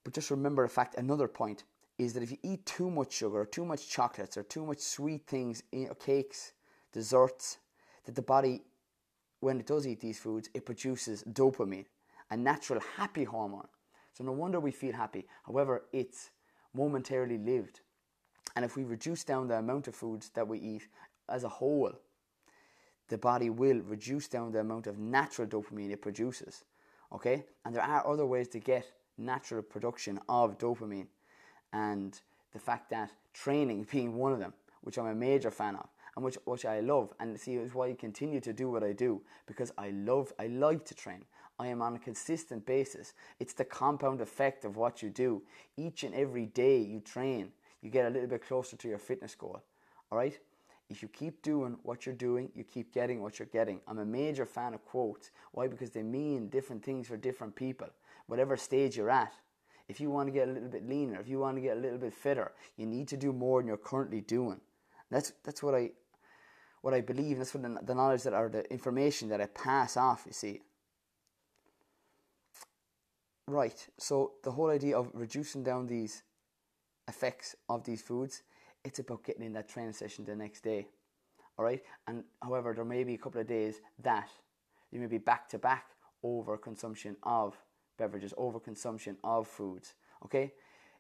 But 0.03 0.13
just 0.13 0.29
remember, 0.31 0.63
in 0.63 0.69
fact, 0.69 0.95
another 0.95 1.29
point 1.29 1.63
is 1.97 2.13
that 2.13 2.23
if 2.23 2.31
you 2.31 2.37
eat 2.43 2.65
too 2.65 2.89
much 2.89 3.13
sugar, 3.13 3.41
or 3.41 3.45
too 3.45 3.65
much 3.65 3.89
chocolates, 3.89 4.37
or 4.37 4.43
too 4.43 4.65
much 4.65 4.79
sweet 4.79 5.27
things, 5.27 5.63
eh, 5.73 5.85
cakes, 5.99 6.53
desserts, 6.91 7.59
that 8.05 8.15
the 8.15 8.21
body, 8.21 8.63
when 9.39 9.59
it 9.59 9.67
does 9.67 9.85
eat 9.85 10.01
these 10.01 10.19
foods, 10.19 10.49
it 10.53 10.65
produces 10.65 11.23
dopamine 11.23 11.85
a 12.33 12.37
natural 12.37 12.81
happy 12.97 13.23
hormone. 13.23 13.67
So 14.13 14.23
no 14.23 14.31
wonder 14.31 14.59
we 14.59 14.71
feel 14.71 14.93
happy. 14.93 15.27
However, 15.45 15.85
it's 15.93 16.31
momentarily 16.73 17.37
lived. 17.37 17.81
And 18.55 18.65
if 18.65 18.75
we 18.75 18.83
reduce 18.83 19.23
down 19.23 19.47
the 19.47 19.57
amount 19.57 19.87
of 19.87 19.95
foods 19.95 20.29
that 20.33 20.47
we 20.47 20.59
eat 20.59 20.87
as 21.29 21.43
a 21.43 21.49
whole, 21.49 21.91
the 23.09 23.17
body 23.17 23.49
will 23.49 23.79
reduce 23.81 24.27
down 24.27 24.51
the 24.51 24.59
amount 24.59 24.87
of 24.87 24.97
natural 24.97 25.47
dopamine 25.47 25.91
it 25.91 26.01
produces. 26.01 26.63
Okay? 27.11 27.45
And 27.65 27.75
there 27.75 27.83
are 27.83 28.05
other 28.07 28.25
ways 28.25 28.47
to 28.49 28.59
get 28.59 28.91
natural 29.17 29.61
production 29.61 30.19
of 30.27 30.57
dopamine. 30.57 31.07
And 31.73 32.19
the 32.53 32.59
fact 32.59 32.89
that 32.91 33.11
training 33.33 33.87
being 33.91 34.15
one 34.15 34.31
of 34.31 34.39
them, 34.39 34.53
which 34.81 34.97
I'm 34.97 35.07
a 35.07 35.15
major 35.15 35.51
fan 35.51 35.75
of, 35.75 35.89
and 36.15 36.23
which 36.23 36.37
which 36.45 36.65
I 36.65 36.79
love, 36.79 37.13
and 37.19 37.39
see 37.39 37.55
is 37.55 37.73
why 37.73 37.89
I 37.89 37.93
continue 37.93 38.39
to 38.41 38.53
do 38.53 38.69
what 38.69 38.83
I 38.83 38.93
do 38.93 39.21
because 39.47 39.71
I 39.77 39.89
love 39.89 40.31
I 40.39 40.47
like 40.47 40.85
to 40.85 40.95
train. 40.95 41.25
I 41.59 41.67
am 41.67 41.81
on 41.81 41.95
a 41.95 41.99
consistent 41.99 42.65
basis. 42.65 43.13
It's 43.39 43.53
the 43.53 43.65
compound 43.65 44.21
effect 44.21 44.65
of 44.65 44.75
what 44.75 45.01
you 45.03 45.09
do. 45.09 45.43
Each 45.77 46.03
and 46.03 46.13
every 46.15 46.47
day 46.47 46.79
you 46.79 46.99
train, 46.99 47.51
you 47.81 47.89
get 47.89 48.05
a 48.05 48.09
little 48.09 48.27
bit 48.27 48.45
closer 48.45 48.75
to 48.75 48.87
your 48.87 48.97
fitness 48.97 49.35
goal. 49.35 49.61
All 50.11 50.17
right? 50.17 50.37
If 50.89 51.01
you 51.01 51.07
keep 51.07 51.41
doing 51.41 51.77
what 51.83 52.05
you're 52.05 52.15
doing, 52.15 52.49
you 52.55 52.63
keep 52.63 52.93
getting 52.93 53.21
what 53.21 53.39
you're 53.39 53.47
getting. 53.47 53.79
I'm 53.87 53.99
a 53.99 54.05
major 54.05 54.45
fan 54.45 54.73
of 54.73 54.83
quotes. 54.85 55.31
Why? 55.51 55.67
Because 55.67 55.91
they 55.91 56.03
mean 56.03 56.49
different 56.49 56.83
things 56.83 57.07
for 57.07 57.17
different 57.17 57.55
people, 57.55 57.87
whatever 58.27 58.57
stage 58.57 58.97
you're 58.97 59.09
at. 59.09 59.33
If 59.93 60.01
you 60.01 60.09
want 60.09 60.27
to 60.27 60.31
get 60.31 60.47
a 60.47 60.51
little 60.51 60.69
bit 60.69 60.89
leaner, 60.89 61.19
if 61.19 61.27
you 61.27 61.37
want 61.37 61.55
to 61.57 61.61
get 61.61 61.77
a 61.77 61.79
little 61.79 61.99
bit 61.99 62.15
fitter, 62.15 62.51
you 62.77 62.87
need 62.87 63.07
to 63.09 63.17
do 63.17 63.31
more 63.31 63.61
than 63.61 63.67
you're 63.67 63.77
currently 63.77 64.21
doing. 64.21 64.59
That's 65.11 65.33
that's 65.43 65.61
what 65.61 65.75
I 65.75 65.91
what 66.81 66.95
I 66.95 67.01
believe. 67.01 67.37
That's 67.37 67.53
what 67.53 67.61
the, 67.61 67.77
the 67.83 67.93
knowledge 67.93 68.23
that 68.23 68.33
or 68.33 68.49
the 68.49 68.63
information 68.71 69.29
that 69.29 69.39
I 69.39 69.45
pass 69.45 69.95
off. 69.95 70.23
You 70.25 70.33
see, 70.33 70.61
Right, 73.47 73.87
so 73.99 74.31
the 74.43 74.51
whole 74.51 74.69
idea 74.69 74.97
of 74.97 75.11
reducing 75.13 75.63
down 75.63 75.85
these 75.85 76.23
effects 77.09 77.55
of 77.67 77.83
these 77.83 78.01
foods, 78.01 78.41
it's 78.85 78.99
about 78.99 79.25
getting 79.25 79.43
in 79.43 79.53
that 79.53 79.67
training 79.67 79.93
session 79.93 80.23
the 80.23 80.35
next 80.35 80.61
day. 80.63 80.87
All 81.59 81.65
right, 81.65 81.83
and 82.07 82.23
however, 82.41 82.73
there 82.73 82.85
may 82.85 83.03
be 83.03 83.15
a 83.15 83.17
couple 83.17 83.41
of 83.41 83.47
days 83.47 83.75
that 84.01 84.29
you 84.91 84.99
may 84.99 85.07
be 85.07 85.17
back 85.19 85.49
to 85.49 85.59
back 85.59 85.87
over 86.23 86.57
consumption 86.57 87.17
of 87.23 87.53
beverages, 87.97 88.33
over 88.37 88.59
consumption 88.59 89.17
of 89.23 89.47
foods. 89.47 89.93
Okay, 90.25 90.53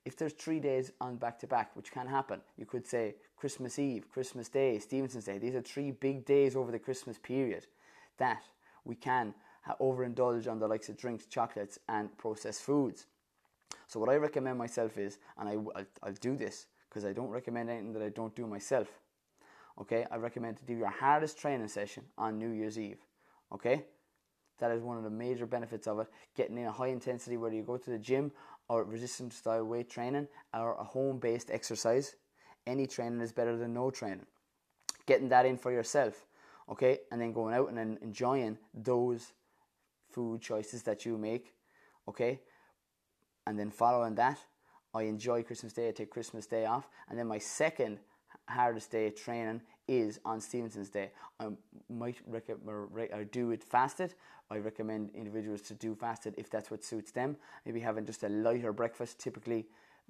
if 0.05 0.17
there's 0.17 0.33
three 0.33 0.59
days 0.59 0.91
on 0.99 1.15
back 1.15 1.39
to 1.39 1.47
back, 1.47 1.75
which 1.75 1.91
can 1.91 2.07
happen, 2.07 2.41
you 2.57 2.65
could 2.65 2.85
say 2.85 3.15
Christmas 3.37 3.79
Eve, 3.79 4.09
Christmas 4.09 4.49
Day, 4.49 4.79
Stevenson's 4.79 5.25
Day. 5.25 5.37
These 5.37 5.55
are 5.55 5.61
three 5.61 5.91
big 5.91 6.25
days 6.25 6.55
over 6.55 6.71
the 6.71 6.79
Christmas 6.79 7.17
period 7.17 7.67
that 8.17 8.43
we 8.83 8.95
can 8.95 9.33
overindulge 9.79 10.49
on 10.49 10.59
the 10.59 10.67
likes 10.67 10.89
of 10.89 10.97
drinks, 10.97 11.25
chocolates, 11.25 11.79
and 11.87 12.15
processed 12.17 12.63
foods. 12.63 13.05
So 13.87 13.99
what 13.99 14.09
I 14.09 14.15
recommend 14.15 14.57
myself 14.57 14.97
is, 14.97 15.19
and 15.37 15.47
I, 15.47 15.53
I'll, 15.53 15.85
I'll 16.03 16.13
do 16.13 16.35
this 16.35 16.67
because 16.89 17.05
I 17.05 17.13
don't 17.13 17.29
recommend 17.29 17.69
anything 17.69 17.93
that 17.93 18.03
I 18.03 18.09
don't 18.09 18.35
do 18.35 18.45
myself. 18.45 18.87
Okay, 19.79 20.05
I 20.11 20.17
recommend 20.17 20.57
to 20.57 20.65
do 20.65 20.73
your 20.73 20.89
hardest 20.89 21.39
training 21.39 21.67
session 21.67 22.03
on 22.17 22.37
New 22.37 22.49
Year's 22.49 22.77
Eve. 22.77 22.99
Okay, 23.51 23.85
that 24.59 24.71
is 24.71 24.81
one 24.81 24.97
of 24.97 25.03
the 25.03 25.09
major 25.09 25.45
benefits 25.45 25.87
of 25.87 25.99
it. 25.99 26.07
Getting 26.35 26.57
in 26.57 26.65
a 26.65 26.71
high 26.71 26.87
intensity, 26.87 27.37
whether 27.37 27.55
you 27.55 27.63
go 27.63 27.77
to 27.77 27.89
the 27.89 27.97
gym 27.97 28.31
or 28.69 28.83
resistance 28.83 29.35
style 29.35 29.63
weight 29.65 29.89
training 29.89 30.27
or 30.53 30.75
a 30.75 30.83
home 30.83 31.19
based 31.19 31.49
exercise, 31.51 32.15
any 32.65 32.87
training 32.87 33.21
is 33.21 33.31
better 33.31 33.57
than 33.57 33.73
no 33.73 33.91
training. 33.91 34.25
Getting 35.05 35.29
that 35.29 35.45
in 35.45 35.57
for 35.57 35.71
yourself, 35.71 36.25
okay, 36.69 36.99
and 37.11 37.19
then 37.19 37.33
going 37.33 37.53
out 37.53 37.69
and 37.69 37.77
then 37.77 37.97
enjoying 38.01 38.57
those 38.73 39.33
food 40.09 40.41
choices 40.41 40.83
that 40.83 41.05
you 41.05 41.17
make, 41.17 41.53
okay? 42.07 42.39
And 43.45 43.59
then 43.59 43.69
following 43.69 44.15
that, 44.15 44.39
I 44.93 45.03
enjoy 45.03 45.43
Christmas 45.43 45.73
Day. 45.73 45.89
I 45.89 45.91
take 45.91 46.11
Christmas 46.11 46.45
Day 46.45 46.65
off, 46.65 46.87
and 47.09 47.17
then 47.17 47.27
my 47.27 47.39
second 47.39 47.99
hardest 48.47 48.91
day 48.91 49.09
training 49.09 49.61
is 49.87 50.19
on 50.25 50.39
Stevenson's 50.39 50.89
Day. 50.89 51.11
I 51.39 51.47
might 51.89 52.17
recommend 52.27 53.11
I 53.13 53.23
do 53.23 53.51
it 53.51 53.63
fasted. 53.63 54.13
I 54.49 54.57
recommend 54.57 55.11
individuals 55.13 55.61
to 55.63 55.73
do 55.73 55.95
fasted 55.95 56.35
if 56.37 56.49
that's 56.49 56.69
what 56.71 56.83
suits 56.83 57.11
them. 57.11 57.37
Maybe 57.65 57.79
having 57.79 58.05
just 58.05 58.23
a 58.23 58.29
lighter 58.29 58.73
breakfast 58.73 59.19
typically 59.19 59.65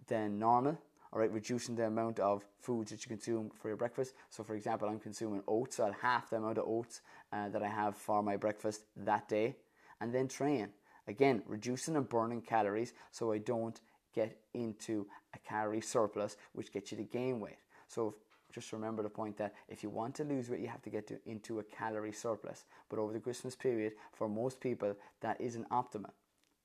than 0.07 0.39
normal. 0.39 0.77
All 1.11 1.19
right, 1.19 1.31
reducing 1.31 1.75
the 1.75 1.85
amount 1.85 2.19
of 2.19 2.43
foods 2.59 2.89
that 2.91 3.05
you 3.05 3.09
consume 3.09 3.51
for 3.61 3.67
your 3.67 3.77
breakfast. 3.77 4.15
So, 4.31 4.43
for 4.43 4.55
example, 4.55 4.89
I'm 4.89 4.99
consuming 4.99 5.43
oats. 5.47 5.77
So 5.77 5.85
I'll 5.85 5.93
half 5.93 6.31
the 6.31 6.37
amount 6.37 6.57
of 6.57 6.65
oats 6.67 7.01
uh, 7.31 7.49
that 7.49 7.61
I 7.61 7.67
have 7.67 7.95
for 7.95 8.23
my 8.23 8.35
breakfast 8.35 8.85
that 8.97 9.29
day 9.29 9.55
and 10.01 10.13
then 10.13 10.27
train. 10.27 10.69
Again, 11.07 11.43
reducing 11.45 11.95
and 11.95 12.07
burning 12.07 12.41
calories 12.41 12.93
so 13.11 13.31
I 13.31 13.37
don't 13.37 13.79
get 14.15 14.39
into 14.53 15.07
a 15.33 15.39
calorie 15.39 15.81
surplus, 15.81 16.35
which 16.53 16.71
gets 16.71 16.91
you 16.91 16.97
to 16.97 17.03
gain 17.03 17.39
weight. 17.39 17.62
So 17.93 18.15
just 18.53 18.71
remember 18.71 19.03
the 19.03 19.09
point 19.09 19.37
that 19.37 19.53
if 19.67 19.83
you 19.83 19.89
want 19.89 20.15
to 20.15 20.23
lose 20.23 20.49
weight, 20.49 20.61
you 20.61 20.67
have 20.67 20.81
to 20.83 20.89
get 20.89 21.07
to, 21.07 21.19
into 21.25 21.59
a 21.59 21.63
calorie 21.63 22.11
surplus. 22.11 22.65
But 22.89 22.99
over 22.99 23.13
the 23.13 23.19
Christmas 23.19 23.55
period, 23.55 23.93
for 24.13 24.27
most 24.27 24.59
people, 24.59 24.95
that 25.21 25.39
isn't 25.41 25.69
optimal. 25.69 26.11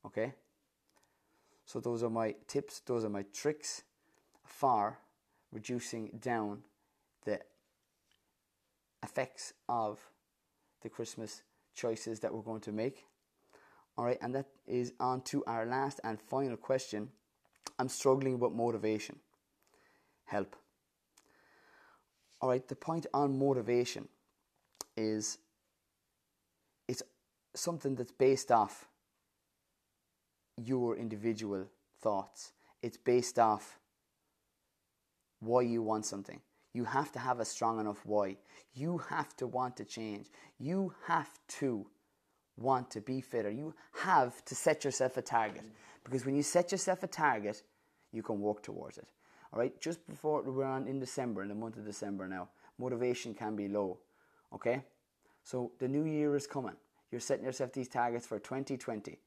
Okay? 0.05 0.33
So 1.65 1.79
those 1.79 2.03
are 2.03 2.09
my 2.09 2.35
tips, 2.47 2.79
those 2.79 3.05
are 3.05 3.09
my 3.09 3.25
tricks 3.33 3.83
for 4.43 4.97
reducing 5.51 6.19
down 6.19 6.63
the 7.25 7.39
effects 9.03 9.53
of 9.67 9.99
the 10.81 10.89
Christmas 10.89 11.43
choices 11.75 12.19
that 12.21 12.33
we're 12.33 12.41
going 12.41 12.61
to 12.61 12.71
make. 12.71 13.05
All 13.97 14.05
right, 14.05 14.17
and 14.21 14.33
that 14.33 14.47
is 14.65 14.93
on 14.99 15.21
to 15.23 15.43
our 15.45 15.65
last 15.65 15.99
and 16.03 16.19
final 16.21 16.57
question. 16.57 17.09
I'm 17.77 17.89
struggling 17.89 18.39
with 18.39 18.53
motivation. 18.53 19.17
Help. 20.25 20.55
All 22.41 22.49
right, 22.49 22.65
the 22.67 22.75
point 22.75 23.05
on 23.13 23.37
motivation 23.37 24.07
is 24.95 25.37
it's 26.87 27.03
something 27.53 27.95
that's 27.95 28.11
based 28.11 28.51
off 28.51 28.87
your 30.57 30.95
individual 30.95 31.67
thoughts. 32.01 32.53
It's 32.81 32.97
based 32.97 33.39
off 33.39 33.79
why 35.39 35.61
you 35.61 35.81
want 35.81 36.05
something. 36.05 36.39
You 36.73 36.85
have 36.85 37.11
to 37.13 37.19
have 37.19 37.39
a 37.39 37.45
strong 37.45 37.79
enough 37.79 38.05
why. 38.05 38.37
You 38.73 38.99
have 39.09 39.35
to 39.37 39.47
want 39.47 39.75
to 39.77 39.85
change. 39.85 40.27
You 40.59 40.93
have 41.07 41.29
to 41.59 41.87
want 42.57 42.91
to 42.91 43.01
be 43.01 43.21
fitter. 43.21 43.49
You 43.49 43.73
have 44.03 44.43
to 44.45 44.55
set 44.55 44.83
yourself 44.83 45.17
a 45.17 45.21
target 45.21 45.63
because 46.03 46.25
when 46.25 46.35
you 46.35 46.43
set 46.43 46.71
yourself 46.71 47.03
a 47.03 47.07
target, 47.07 47.63
you 48.11 48.21
can 48.21 48.39
work 48.39 48.61
towards 48.61 48.97
it. 48.97 49.07
All 49.51 49.59
right, 49.59 49.79
just 49.81 50.05
before 50.07 50.43
we're 50.43 50.63
on 50.63 50.87
in 50.87 50.99
December, 50.99 51.41
in 51.41 51.49
the 51.49 51.55
month 51.55 51.77
of 51.77 51.85
December 51.85 52.27
now, 52.27 52.49
motivation 52.77 53.33
can 53.33 53.55
be 53.55 53.67
low. 53.67 53.97
Okay, 54.53 54.83
so 55.43 55.71
the 55.79 55.87
new 55.87 56.05
year 56.05 56.35
is 56.35 56.45
coming. 56.45 56.75
You're 57.11 57.21
setting 57.21 57.45
yourself 57.45 57.73
these 57.73 57.87
targets 57.87 58.27
for 58.27 58.37
2020. 58.37 59.17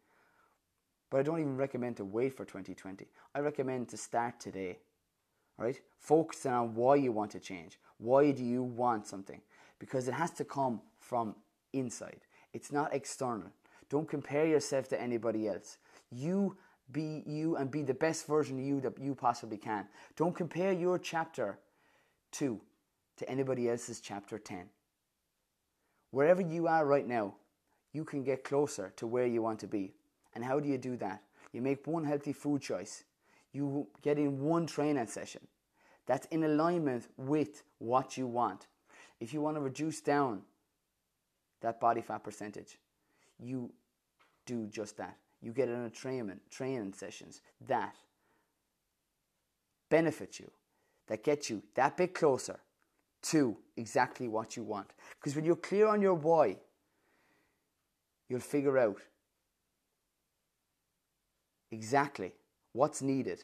But 1.10 1.18
I 1.18 1.22
don't 1.24 1.40
even 1.40 1.56
recommend 1.56 1.96
to 1.96 2.04
wait 2.04 2.36
for 2.36 2.44
2020. 2.44 3.06
I 3.34 3.40
recommend 3.40 3.88
to 3.88 3.96
start 3.96 4.38
today. 4.40 4.78
All 5.58 5.66
right, 5.66 5.78
focus 5.98 6.46
on 6.46 6.74
why 6.74 6.94
you 6.96 7.12
want 7.12 7.32
to 7.32 7.40
change. 7.40 7.78
Why 7.98 8.30
do 8.30 8.44
you 8.44 8.62
want 8.62 9.06
something? 9.06 9.40
Because 9.78 10.08
it 10.08 10.14
has 10.14 10.30
to 10.32 10.44
come 10.44 10.80
from 10.98 11.34
inside. 11.72 12.20
It's 12.52 12.72
not 12.72 12.94
external. 12.94 13.50
Don't 13.90 14.08
compare 14.08 14.46
yourself 14.46 14.88
to 14.88 15.00
anybody 15.00 15.48
else. 15.48 15.78
You 16.10 16.56
be 16.92 17.22
you 17.26 17.56
and 17.56 17.70
be 17.70 17.82
the 17.82 17.94
best 17.94 18.26
version 18.26 18.58
of 18.58 18.64
you 18.64 18.80
that 18.80 18.98
you 19.00 19.14
possibly 19.14 19.56
can. 19.56 19.86
Don't 20.16 20.34
compare 20.34 20.72
your 20.72 20.98
chapter 20.98 21.58
2 22.32 22.60
to 23.16 23.30
anybody 23.30 23.68
else's 23.68 24.00
chapter 24.00 24.38
10. 24.38 24.68
Wherever 26.10 26.42
you 26.42 26.66
are 26.66 26.84
right 26.84 27.06
now, 27.06 27.34
you 27.92 28.04
can 28.04 28.22
get 28.22 28.44
closer 28.44 28.92
to 28.96 29.06
where 29.06 29.26
you 29.26 29.42
want 29.42 29.58
to 29.60 29.66
be. 29.66 29.94
And 30.34 30.44
how 30.44 30.60
do 30.60 30.68
you 30.68 30.78
do 30.78 30.96
that? 30.98 31.22
You 31.52 31.62
make 31.62 31.86
one 31.86 32.04
healthy 32.04 32.32
food 32.32 32.62
choice. 32.62 33.04
you 33.52 33.86
get 34.02 34.18
in 34.18 34.40
one 34.40 34.66
training 34.66 35.06
session 35.06 35.42
that's 36.06 36.26
in 36.26 36.44
alignment 36.44 37.08
with 37.16 37.62
what 37.78 38.16
you 38.16 38.26
want. 38.26 38.66
If 39.20 39.32
you 39.32 39.40
want 39.40 39.56
to 39.56 39.60
reduce 39.60 40.00
down 40.00 40.42
that 41.60 41.80
body 41.80 42.00
fat 42.00 42.24
percentage, 42.24 42.78
you 43.38 43.70
do 44.46 44.66
just 44.66 44.96
that. 44.96 45.16
You 45.42 45.52
get 45.52 45.68
in 45.68 45.84
a 45.84 45.90
training, 45.90 46.40
training 46.50 46.94
sessions 46.94 47.42
that 47.66 47.96
benefit 49.90 50.38
you, 50.38 50.50
that 51.08 51.24
get 51.24 51.50
you 51.50 51.62
that 51.74 51.96
bit 51.96 52.14
closer 52.14 52.60
to 53.22 53.56
exactly 53.76 54.28
what 54.28 54.56
you 54.56 54.62
want. 54.62 54.92
Because 55.18 55.34
when 55.36 55.44
you're 55.44 55.56
clear 55.56 55.88
on 55.88 56.00
your 56.00 56.14
why, 56.14 56.56
you'll 58.28 58.40
figure 58.40 58.78
out 58.78 59.00
exactly 61.70 62.32
what's 62.72 63.02
needed 63.02 63.42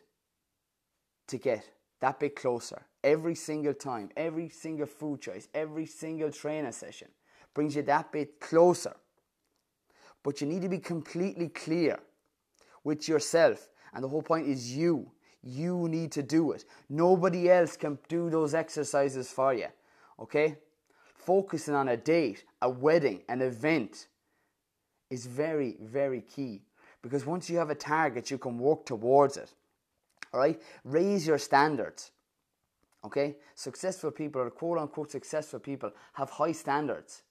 to 1.27 1.37
get 1.37 1.69
that 2.01 2.21
bit 2.21 2.37
closer 2.37 2.83
every 3.03 3.35
single 3.35 3.75
time, 3.75 4.11
every 4.17 4.49
single 4.49 4.87
food 4.87 5.21
choice, 5.21 5.49
every 5.53 5.87
single 5.87 6.31
training 6.31 6.73
session 6.73 7.09
brings 7.55 7.75
you 7.75 7.83
that 7.83 8.13
bit 8.13 8.41
closer. 8.41 8.95
But 10.23 10.41
you 10.41 10.47
need 10.47 10.63
to 10.63 10.69
be 10.69 10.79
completely 10.79 11.49
clear 11.49 12.01
with 12.85 13.09
yourself. 13.09 13.69
And 13.95 14.03
the 14.05 14.09
whole 14.09 14.23
point 14.23 14.47
is 14.47 14.77
you. 14.77 15.11
You 15.43 15.89
need 15.89 16.13
to 16.13 16.23
do 16.23 16.53
it. 16.53 16.65
Nobody 16.89 17.51
else 17.51 17.77
can 17.77 17.99
do 18.09 18.29
those 18.29 18.55
exercises 18.55 19.31
for 19.31 19.55
you. 19.55 19.69
Okay? 20.19 20.57
Focusing 21.15 21.75
on 21.75 21.89
a 21.89 21.97
date, 21.97 22.45
a 22.63 22.69
wedding, 22.69 23.23
an 23.29 23.43
event 23.43 24.09
is 25.11 25.27
very, 25.27 25.77
very 25.81 26.21
key. 26.21 26.63
Because 27.03 27.25
once 27.25 27.49
you 27.49 27.57
have 27.59 27.71
a 27.71 27.75
target, 27.75 28.31
you 28.31 28.39
can 28.39 28.59
work 28.59 28.85
towards 28.85 29.37
it. 29.37 29.53
All 30.33 30.41
right? 30.41 30.61
Raise 30.85 31.27
your 31.27 31.39
standards. 31.39 32.11
Okay? 33.05 33.37
Successful 33.55 34.11
people, 34.11 34.43
or 34.43 34.51
quote 34.51 34.79
unquote 34.79 35.11
successful 35.11 35.61
people, 35.61 35.93
have 36.15 36.31
high 36.31 36.53
standards. 36.53 37.23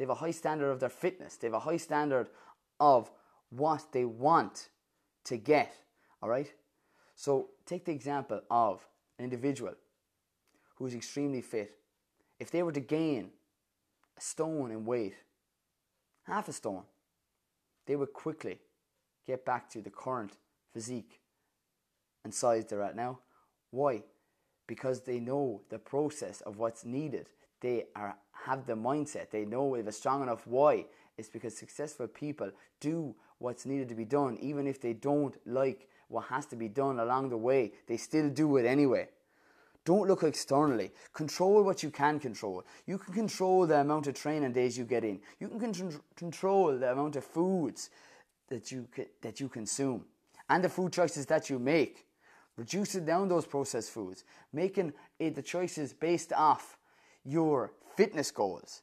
They 0.00 0.04
have 0.04 0.16
a 0.16 0.20
high 0.20 0.30
standard 0.30 0.70
of 0.70 0.80
their 0.80 0.88
fitness, 0.88 1.36
they 1.36 1.48
have 1.48 1.52
a 1.52 1.60
high 1.60 1.76
standard 1.76 2.28
of 2.80 3.10
what 3.50 3.92
they 3.92 4.06
want 4.06 4.70
to 5.24 5.36
get. 5.36 5.76
All 6.22 6.30
right? 6.30 6.50
So 7.14 7.50
take 7.66 7.84
the 7.84 7.92
example 7.92 8.40
of 8.50 8.88
an 9.18 9.24
individual 9.24 9.74
who 10.76 10.86
is 10.86 10.94
extremely 10.94 11.42
fit. 11.42 11.76
If 12.38 12.50
they 12.50 12.62
were 12.62 12.72
to 12.72 12.80
gain 12.80 13.32
a 14.16 14.22
stone 14.22 14.70
in 14.70 14.86
weight, 14.86 15.16
half 16.22 16.48
a 16.48 16.54
stone, 16.54 16.84
they 17.86 17.94
would 17.94 18.14
quickly 18.14 18.58
get 19.26 19.44
back 19.44 19.68
to 19.68 19.82
the 19.82 19.90
current 19.90 20.32
physique 20.72 21.20
and 22.24 22.32
size 22.32 22.64
they're 22.64 22.82
at 22.82 22.96
now. 22.96 23.18
Why? 23.70 24.04
Because 24.66 25.02
they 25.02 25.20
know 25.20 25.60
the 25.68 25.78
process 25.78 26.40
of 26.40 26.56
what's 26.56 26.86
needed. 26.86 27.26
They 27.60 27.86
are 27.94 28.16
have 28.44 28.66
the 28.66 28.74
mindset. 28.74 29.30
They 29.30 29.44
know 29.44 29.74
if 29.74 29.86
a 29.86 29.92
strong 29.92 30.22
enough 30.22 30.46
why. 30.46 30.86
It's 31.18 31.28
because 31.28 31.56
successful 31.56 32.06
people 32.06 32.50
do 32.80 33.14
what's 33.38 33.66
needed 33.66 33.88
to 33.90 33.94
be 33.94 34.06
done, 34.06 34.38
even 34.40 34.66
if 34.66 34.80
they 34.80 34.94
don't 34.94 35.36
like 35.46 35.88
what 36.08 36.24
has 36.26 36.46
to 36.46 36.56
be 36.56 36.68
done 36.68 36.98
along 36.98 37.28
the 37.28 37.36
way. 37.36 37.72
They 37.86 37.98
still 37.98 38.30
do 38.30 38.56
it 38.56 38.64
anyway. 38.64 39.08
Don't 39.84 40.08
look 40.08 40.22
externally. 40.22 40.92
Control 41.12 41.62
what 41.62 41.82
you 41.82 41.90
can 41.90 42.20
control. 42.20 42.64
You 42.86 42.98
can 42.98 43.14
control 43.14 43.66
the 43.66 43.80
amount 43.80 44.06
of 44.06 44.14
training 44.14 44.52
days 44.52 44.76
you 44.76 44.84
get 44.84 45.04
in. 45.04 45.20
You 45.38 45.48
can 45.48 45.72
con- 45.72 46.00
control 46.16 46.78
the 46.78 46.92
amount 46.92 47.16
of 47.16 47.24
foods 47.24 47.90
that 48.48 48.70
you 48.72 48.88
that 49.22 49.40
you 49.40 49.48
consume 49.48 50.04
and 50.48 50.64
the 50.64 50.68
food 50.68 50.92
choices 50.92 51.26
that 51.26 51.48
you 51.48 51.58
make. 51.58 52.06
Reducing 52.56 53.06
down 53.06 53.28
those 53.28 53.46
processed 53.46 53.90
foods, 53.90 54.24
making 54.52 54.92
the 55.18 55.42
choices 55.42 55.94
based 55.94 56.32
off 56.34 56.76
your 57.24 57.72
fitness 57.96 58.30
goals. 58.30 58.82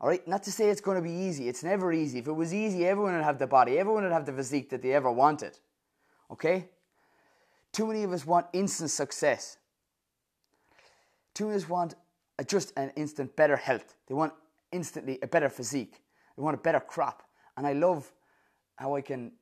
All 0.00 0.08
right, 0.08 0.26
not 0.26 0.42
to 0.44 0.52
say 0.52 0.68
it's 0.68 0.80
going 0.80 0.96
to 0.96 1.02
be 1.02 1.10
easy. 1.14 1.48
It's 1.48 1.62
never 1.62 1.92
easy. 1.92 2.18
If 2.18 2.26
it 2.26 2.32
was 2.32 2.52
easy, 2.52 2.86
everyone 2.86 3.14
would 3.14 3.24
have 3.24 3.38
the 3.38 3.46
body, 3.46 3.78
everyone 3.78 4.02
would 4.02 4.12
have 4.12 4.26
the 4.26 4.32
physique 4.32 4.70
that 4.70 4.82
they 4.82 4.92
ever 4.92 5.10
wanted. 5.10 5.58
Okay? 6.30 6.68
Too 7.72 7.86
many 7.86 8.02
of 8.02 8.12
us 8.12 8.26
want 8.26 8.46
instant 8.52 8.90
success. 8.90 9.58
Too 11.32 11.46
many 11.46 11.56
of 11.56 11.62
us 11.62 11.68
want 11.68 11.94
just 12.46 12.72
an 12.76 12.92
instant 12.96 13.34
better 13.36 13.56
health. 13.56 13.96
They 14.06 14.14
want 14.14 14.32
instantly 14.72 15.18
a 15.22 15.26
better 15.26 15.48
physique. 15.48 16.02
They 16.36 16.42
want 16.42 16.54
a 16.54 16.60
better 16.60 16.80
crop. 16.80 17.22
And 17.56 17.66
I 17.66 17.72
love 17.72 18.12
how 18.76 18.96
I 18.96 19.00
can 19.00 19.32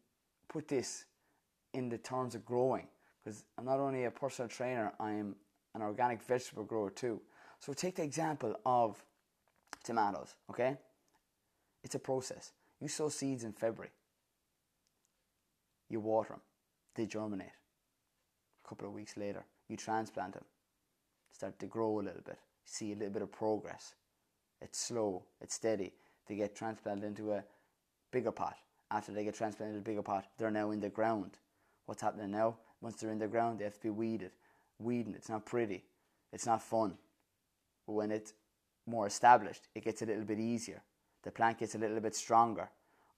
put 0.48 0.68
this 0.68 1.07
in 1.74 1.88
the 1.88 1.98
terms 1.98 2.35
of 2.35 2.44
growing 2.44 2.87
because 3.22 3.44
I'm 3.57 3.64
not 3.64 3.78
only 3.78 4.05
a 4.05 4.11
personal 4.11 4.48
trainer, 4.48 4.92
I'm 5.00 5.35
an 5.74 5.83
organic 5.83 6.22
vegetable 6.22 6.64
grower 6.64 6.90
too. 6.90 7.20
So 7.62 7.72
take 7.72 7.94
the 7.94 8.03
example 8.03 8.59
of 8.66 9.01
tomatoes, 9.85 10.35
okay? 10.51 10.77
It's 11.85 11.94
a 11.94 12.01
process. 12.01 12.53
You 12.81 12.88
sow 12.88 13.09
seeds 13.09 13.44
in 13.44 13.53
February, 13.53 13.92
you 15.88 16.01
water 16.01 16.31
them, 16.31 16.40
they 16.96 17.07
germinate. 17.07 17.46
A 18.64 18.68
couple 18.68 18.88
of 18.88 18.94
weeks 18.94 19.16
later, 19.16 19.44
you 19.68 19.77
transplant 19.77 20.35
them, 20.35 20.44
start 21.31 21.57
to 21.61 21.66
grow 21.66 22.01
a 22.01 22.03
little 22.03 22.22
bit, 22.25 22.38
see 22.64 22.90
a 22.90 22.96
little 22.96 23.12
bit 23.12 23.22
of 23.22 23.31
progress. 23.31 23.94
It's 24.61 24.81
slow, 24.81 25.22
it's 25.40 25.55
steady. 25.55 25.92
They 26.27 26.35
get 26.35 26.57
transplanted 26.57 27.05
into 27.05 27.33
a 27.33 27.44
bigger 28.11 28.33
pot 28.33 28.57
after 28.92 29.11
they 29.12 29.25
get 29.25 29.35
transplanted 29.35 29.77
into 29.77 29.90
a 29.90 29.90
bigger 29.90 30.03
pot, 30.03 30.27
they're 30.37 30.51
now 30.51 30.70
in 30.70 30.81
the 30.81 30.90
ground. 30.90 31.38
What's 31.87 32.03
happening 32.03 32.31
now? 32.31 32.57
Once 32.81 32.96
they're 32.96 33.11
in 33.11 33.18
the 33.18 33.27
ground, 33.27 33.59
they 33.59 33.64
have 33.64 33.75
to 33.75 33.81
be 33.81 33.90
weeded. 33.90 34.31
Weeding, 34.79 35.14
it's 35.14 35.29
not 35.29 35.46
pretty, 35.46 35.85
it's 36.33 36.46
not 36.46 36.62
fun. 36.62 36.98
When 37.92 38.11
it's 38.11 38.33
more 38.87 39.07
established, 39.07 39.68
it 39.74 39.85
gets 39.85 40.02
a 40.02 40.07
little 40.07 40.24
bit 40.24 40.40
easier. 40.40 40.83
The 41.22 41.31
plant 41.31 41.59
gets 41.59 41.74
a 41.74 41.78
little 41.78 42.00
bit 42.00 42.14
stronger. 42.14 42.68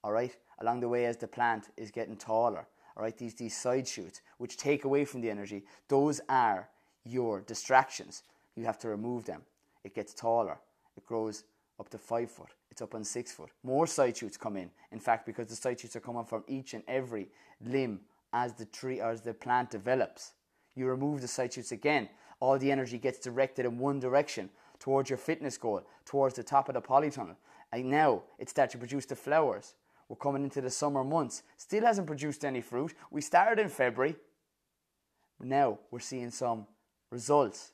All 0.03 0.13
right, 0.13 0.37
along 0.59 0.81
the 0.81 0.89
way 0.89 1.07
as 1.07 1.17
the 1.17 1.29
plant 1.29 1.69
is 1.77 1.91
getting 1.91 2.17
taller. 2.17 2.67
All 2.97 3.03
right, 3.03 3.17
these 3.17 3.35
these 3.35 3.57
side 3.57 3.89
shoots 3.89 4.21
which 4.39 4.57
take 4.57 4.85
away 4.85 5.05
from 5.05 5.21
the 5.21 5.31
energy, 5.31 5.65
those 5.89 6.21
are 6.29 6.69
your 7.05 7.41
distractions. 7.41 8.23
You 8.55 8.65
have 8.65 8.79
to 8.81 8.89
remove 8.89 9.25
them. 9.25 9.43
It 9.83 9.95
gets 9.95 10.15
taller. 10.15 10.59
It 10.97 11.07
grows 11.07 11.45
up 11.81 11.89
to 11.91 11.99
five 11.99 12.31
foot. 12.31 12.51
It's 12.71 12.83
up 12.83 12.95
on 12.95 13.05
six 13.05 13.33
foot. 13.33 13.51
More 13.63 13.87
side 13.87 14.17
shoots 14.17 14.37
come 14.37 14.57
in. 14.57 14.71
In 14.93 15.01
fact, 15.01 15.27
because 15.27 15.49
the 15.49 15.57
side 15.57 15.81
shoots 15.81 15.97
are 15.97 16.01
coming 16.01 16.25
from 16.25 16.45
each 16.47 16.75
and 16.75 16.85
every 16.87 17.29
limb 17.65 18.01
as 18.33 18.53
the 18.55 18.65
tree 18.67 19.01
as 19.01 19.21
the 19.21 19.35
plant 19.35 19.71
develops. 19.71 20.33
You 20.75 20.87
remove 20.87 21.21
the 21.21 21.29
side 21.29 21.53
shoots 21.53 21.73
again. 21.73 22.09
All 22.41 22.59
the 22.59 22.71
energy 22.71 22.99
gets 22.99 23.19
directed 23.19 23.65
in 23.65 23.79
one 23.79 24.01
direction 24.01 24.51
towards 24.85 25.09
your 25.09 25.16
fitness 25.16 25.57
goal, 25.57 25.83
towards 26.05 26.35
the 26.35 26.42
top 26.42 26.68
of 26.68 26.75
the 26.75 26.83
polytunnel. 26.83 27.37
And 27.73 27.88
now 27.88 28.23
it 28.38 28.51
starts 28.51 28.73
to 28.73 28.79
produce 28.79 29.07
the 29.07 29.16
flowers. 29.16 29.77
We're 30.11 30.16
coming 30.16 30.44
into 30.44 30.61
the 30.61 30.68
summer 30.68 31.03
months. 31.03 31.42
Still 31.57 31.87
hasn't 31.87 32.07
produced 32.07 32.44
any 32.44 32.61
fruit. 32.61 32.92
We 33.11 33.23
started 33.23 33.62
in 33.62 33.70
February. 33.70 34.14
Now 35.40 35.79
we're 35.90 36.01
seeing 36.01 36.31
some 36.31 36.66
results. 37.11 37.73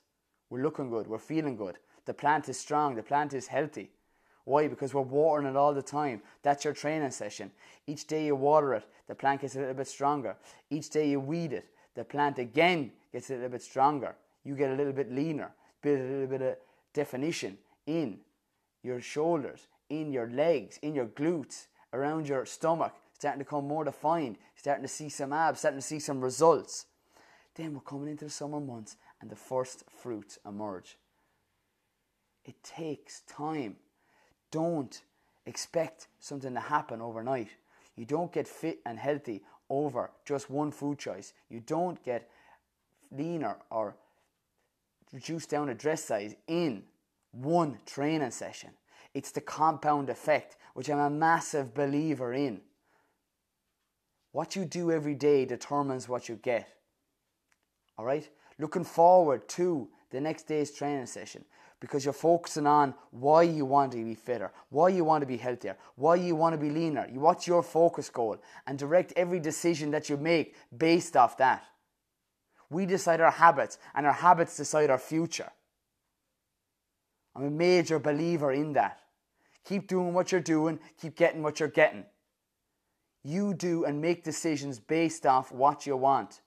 We're 0.49 0.63
looking 0.63 0.89
good. 0.89 1.05
We're 1.05 1.17
feeling 1.17 1.57
good. 1.57 1.79
The 2.05 2.13
plant 2.13 2.47
is 2.47 2.57
strong. 2.57 2.95
The 2.95 3.03
plant 3.03 3.33
is 3.33 3.47
healthy. 3.47 3.91
Why? 4.45 4.69
Because 4.69 4.93
we're 4.93 5.01
watering 5.01 5.47
it 5.47 5.57
all 5.57 5.73
the 5.73 5.81
time. 5.81 6.21
That's 6.43 6.63
your 6.63 6.73
training 6.73 7.11
session. 7.11 7.51
Each 7.87 8.07
day 8.07 8.25
you 8.25 8.37
water 8.37 8.75
it, 8.75 8.85
the 9.09 9.15
plant 9.15 9.41
gets 9.41 9.57
a 9.57 9.59
little 9.59 9.73
bit 9.73 9.87
stronger. 9.87 10.37
Each 10.69 10.89
day 10.89 11.09
you 11.09 11.19
weed 11.19 11.51
it, 11.51 11.65
the 11.93 12.05
plant 12.05 12.39
again 12.39 12.93
gets 13.11 13.29
a 13.31 13.33
little 13.33 13.49
bit 13.49 13.63
stronger. 13.63 14.15
You 14.45 14.55
get 14.55 14.71
a 14.71 14.75
little 14.75 14.93
bit 14.93 15.11
leaner, 15.11 15.51
build 15.81 15.99
a 15.99 16.03
little 16.03 16.27
bit 16.27 16.41
of 16.41 16.55
definition 16.93 17.57
in 17.85 18.19
your 18.83 19.01
shoulders, 19.01 19.67
in 19.89 20.11
your 20.11 20.29
legs, 20.29 20.79
in 20.81 20.95
your 20.95 21.05
glutes, 21.05 21.67
around 21.93 22.27
your 22.27 22.45
stomach, 22.45 22.93
starting 23.17 23.39
to 23.39 23.45
come 23.45 23.67
more 23.67 23.83
defined, 23.83 24.37
starting 24.55 24.83
to 24.83 24.87
see 24.87 25.09
some 25.09 25.33
abs, 25.33 25.59
starting 25.59 25.79
to 25.79 25.85
see 25.85 25.99
some 25.99 26.21
results. 26.21 26.85
Then 27.55 27.73
we're 27.73 27.81
coming 27.81 28.09
into 28.09 28.25
the 28.25 28.31
summer 28.31 28.59
months 28.59 28.95
and 29.19 29.29
the 29.29 29.35
first 29.35 29.83
fruits 29.89 30.39
emerge. 30.45 30.97
It 32.45 32.55
takes 32.63 33.21
time. 33.21 33.75
Don't 34.49 35.01
expect 35.45 36.07
something 36.19 36.53
to 36.53 36.59
happen 36.59 37.01
overnight. 37.01 37.49
You 37.95 38.05
don't 38.05 38.31
get 38.31 38.47
fit 38.47 38.79
and 38.85 38.97
healthy 38.97 39.43
over 39.69 40.11
just 40.25 40.49
one 40.49 40.71
food 40.71 40.97
choice. 40.97 41.33
You 41.49 41.59
don't 41.59 42.01
get 42.03 42.29
leaner 43.11 43.57
or 43.69 43.95
reduce 45.11 45.45
down 45.45 45.69
a 45.69 45.73
dress 45.73 46.03
size 46.05 46.35
in 46.47 46.83
one 47.31 47.79
training 47.85 48.31
session. 48.31 48.71
It's 49.13 49.31
the 49.31 49.41
compound 49.41 50.09
effect, 50.09 50.57
which 50.73 50.89
I'm 50.89 50.99
a 50.99 51.09
massive 51.09 51.73
believer 51.73 52.33
in. 52.33 52.61
What 54.31 54.55
you 54.55 54.65
do 54.65 54.91
every 54.91 55.15
day 55.15 55.45
determines 55.45 56.07
what 56.07 56.29
you 56.29 56.35
get. 56.35 56.67
All 57.97 58.05
right? 58.05 58.27
Looking 58.57 58.85
forward 58.85 59.47
to 59.49 59.89
the 60.11 60.21
next 60.21 60.43
day's 60.43 60.71
training 60.71 61.07
session 61.07 61.43
because 61.81 62.05
you're 62.05 62.13
focusing 62.13 62.67
on 62.67 62.93
why 63.09 63.41
you 63.41 63.65
want 63.65 63.91
to 63.91 64.03
be 64.03 64.13
fitter, 64.15 64.51
why 64.69 64.89
you 64.89 65.03
want 65.03 65.21
to 65.21 65.25
be 65.25 65.35
healthier, 65.35 65.75
why 65.95 66.15
you 66.15 66.35
want 66.35 66.53
to 66.53 66.57
be 66.57 66.69
leaner. 66.69 67.07
What's 67.11 67.47
your 67.47 67.63
focus 67.63 68.09
goal? 68.09 68.37
And 68.67 68.77
direct 68.77 69.13
every 69.17 69.39
decision 69.39 69.91
that 69.91 70.07
you 70.07 70.15
make 70.15 70.55
based 70.77 71.17
off 71.17 71.37
that. 71.37 71.65
We 72.71 72.85
decide 72.85 73.19
our 73.19 73.31
habits, 73.31 73.77
and 73.93 74.07
our 74.07 74.13
habits 74.13 74.55
decide 74.55 74.89
our 74.89 74.97
future. 74.97 75.51
I'm 77.35 77.43
a 77.43 77.49
major 77.49 77.99
believer 77.99 78.53
in 78.53 78.73
that. 78.73 78.99
Keep 79.65 79.87
doing 79.87 80.13
what 80.13 80.31
you're 80.31 80.41
doing, 80.41 80.79
keep 80.99 81.15
getting 81.15 81.43
what 81.43 81.59
you're 81.59 81.69
getting. 81.69 82.05
You 83.23 83.53
do 83.53 83.83
and 83.83 84.01
make 84.01 84.23
decisions 84.23 84.79
based 84.79 85.25
off 85.25 85.51
what 85.51 85.85
you 85.85 85.95
want. 85.97 86.41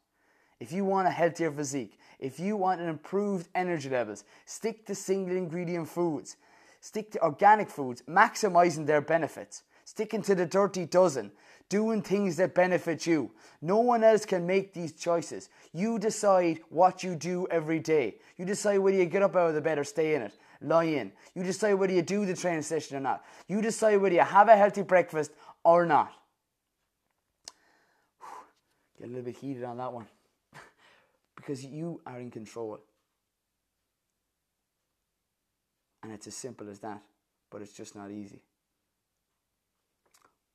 If 0.59 0.73
you 0.73 0.85
want 0.87 1.07
a 1.07 1.11
healthier 1.11 1.53
physique, 1.53 1.99
if 2.19 2.41
you 2.41 2.57
want 2.57 2.81
an 2.81 2.89
improved 2.89 3.49
energy 3.55 3.91
levels, 3.91 4.25
stick 4.47 4.87
to 4.87 4.95
single 4.95 5.37
ingredient 5.37 5.89
foods. 5.89 6.37
Stick 6.81 7.11
to 7.13 7.23
organic 7.23 7.69
foods, 7.69 8.03
maximizing 8.09 8.87
their 8.87 9.01
benefits. 9.01 9.63
Sticking 9.85 10.23
to 10.23 10.35
the 10.35 10.47
dirty 10.47 10.87
dozen, 10.87 11.33
doing 11.69 12.03
things 12.03 12.37
that 12.37 12.55
benefit 12.55 13.07
you. 13.07 13.31
No 13.61 13.79
one 13.79 14.05
else 14.05 14.25
can 14.25 14.47
make 14.47 14.73
these 14.73 14.93
choices. 14.93 15.49
You 15.73 15.99
decide 15.99 16.61
what 16.69 17.03
you 17.03 17.15
do 17.15 17.47
every 17.51 17.79
day. 17.81 18.17
You 18.37 18.45
decide 18.45 18.79
whether 18.79 18.97
you 18.97 19.07
get 19.07 19.23
up 19.23 19.35
out 19.37 19.49
of 19.49 19.55
the 19.55 19.61
bed 19.61 19.79
or 19.79 19.85
stay 19.85 20.15
in 20.15 20.23
it, 20.23 20.33
lie 20.61 20.85
in. 20.85 21.13
You 21.35 21.43
decide 21.43 21.75
whether 21.75 21.93
you 21.93 22.03
do 22.03 22.27
the 22.27 22.37
training 22.37 22.63
session 22.63 22.97
or 22.97 23.01
not. 23.01 23.25
You 23.49 23.61
decide 23.61 23.97
whether 23.97 24.15
you 24.15 24.21
have 24.21 24.49
a 24.49 24.57
healthy 24.57 24.83
breakfast 24.83 25.33
or 25.65 25.87
not. 25.87 26.13
Get 28.99 29.07
a 29.07 29.09
little 29.09 29.25
bit 29.25 29.37
heated 29.37 29.65
on 29.65 29.79
that 29.79 29.93
one. 29.93 30.07
because 31.37 31.65
you 31.65 32.01
are 32.07 32.21
in 32.21 32.31
control. 32.31 32.81
And 36.03 36.13
it's 36.13 36.27
as 36.27 36.37
simple 36.37 36.69
as 36.69 36.81
that, 36.81 37.01
but 37.51 37.63
it's 37.63 37.73
just 37.73 37.97
not 37.97 38.11
easy. 38.11 38.43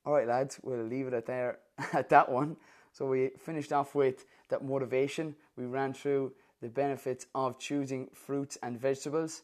All 0.06 0.14
right, 0.14 0.26
lads, 0.26 0.58
we'll 0.62 0.82
leave 0.82 1.06
it 1.08 1.14
at 1.14 1.26
there 1.26 1.58
at 1.92 2.08
that 2.08 2.30
one. 2.30 2.56
So 2.92 3.06
we 3.06 3.30
finished 3.38 3.72
off 3.72 3.94
with 3.94 4.24
that 4.48 4.64
motivation. 4.64 5.36
We 5.56 5.66
ran 5.66 5.92
through 5.92 6.32
the 6.60 6.68
benefits 6.68 7.26
of 7.34 7.58
choosing 7.58 8.08
fruits 8.12 8.58
and 8.62 8.80
vegetables. 8.80 9.42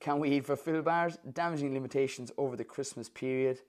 Can 0.00 0.18
we 0.18 0.30
eat 0.30 0.46
Fulfil 0.46 0.82
bars? 0.82 1.18
Damaging 1.32 1.72
limitations 1.72 2.32
over 2.36 2.56
the 2.56 2.64
Christmas 2.64 3.08
period. 3.08 3.60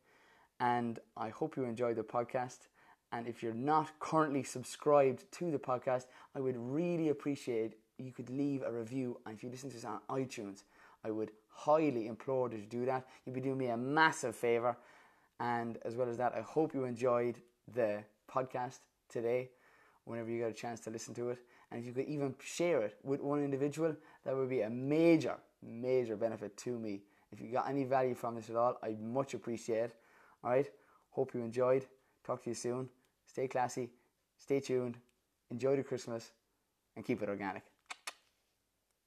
And 0.60 1.00
I 1.16 1.30
hope 1.30 1.56
you 1.56 1.64
enjoyed 1.64 1.96
the 1.96 2.04
podcast. 2.04 2.68
And 3.12 3.28
if 3.28 3.44
you're 3.44 3.54
not 3.54 3.92
currently 4.00 4.44
subscribed 4.44 5.32
to 5.34 5.52
the 5.52 5.60
podcast, 5.60 6.06
I 6.36 6.40
would 6.40 6.58
really 6.58 7.10
appreciate 7.10 7.76
you 7.98 8.12
could 8.12 8.30
leave 8.30 8.64
a 8.64 8.72
review. 8.72 9.20
And 9.26 9.36
if 9.36 9.44
you 9.44 9.50
listen 9.50 9.70
to 9.70 9.76
this 9.76 9.86
on 9.86 10.00
iTunes, 10.10 10.64
I 11.06 11.12
would 11.12 11.32
highly 11.50 12.08
implore 12.08 12.50
you 12.50 12.58
to 12.58 12.66
do 12.66 12.86
that. 12.86 13.08
You'd 13.26 13.36
be 13.36 13.42
doing 13.42 13.58
me 13.58 13.68
a 13.68 13.78
massive 13.78 14.36
favor. 14.36 14.76
And 15.40 15.78
as 15.84 15.96
well 15.96 16.10
as 16.10 16.18
that, 16.18 16.34
I 16.36 16.42
hope 16.42 16.74
you 16.74 16.86
enjoyed 16.86 17.40
the 17.74 18.04
podcast 18.32 18.80
today 19.10 19.50
whenever 20.06 20.30
you 20.30 20.42
got 20.42 20.52
a 20.52 20.54
chance 20.54 20.80
to 20.82 20.90
listen 20.90 21.14
to 21.16 21.30
it. 21.30 21.40
And 21.72 21.80
if 21.80 21.86
you 21.86 21.94
could 21.94 22.06
even 22.06 22.36
share 22.44 22.82
it 22.82 22.98
with 23.04 23.22
one 23.22 23.44
individual, 23.44 23.96
that 24.26 24.36
would 24.36 24.50
be 24.50 24.62
a 24.62 24.70
major, 24.70 25.36
major 25.62 26.16
benefit 26.16 26.56
to 26.58 26.78
me. 26.78 27.02
If 27.32 27.42
you 27.42 27.52
got 27.52 27.68
any 27.68 27.84
value 27.84 28.14
from 28.14 28.36
this 28.36 28.50
at 28.50 28.56
all, 28.56 28.78
I'd 28.84 29.02
much 29.02 29.34
appreciate 29.34 29.86
it. 29.86 29.96
All 30.44 30.52
right. 30.52 30.70
Hope 31.10 31.34
you 31.34 31.42
enjoyed. 31.42 31.86
Talk 32.24 32.44
to 32.44 32.50
you 32.50 32.56
soon. 32.56 32.90
Stay 33.26 33.48
classy, 33.48 33.90
stay 34.38 34.60
tuned, 34.60 34.98
enjoy 35.50 35.76
the 35.76 35.84
Christmas, 35.84 36.32
and 36.96 37.06
keep 37.06 37.22
it 37.22 37.30
organic. 37.30 37.73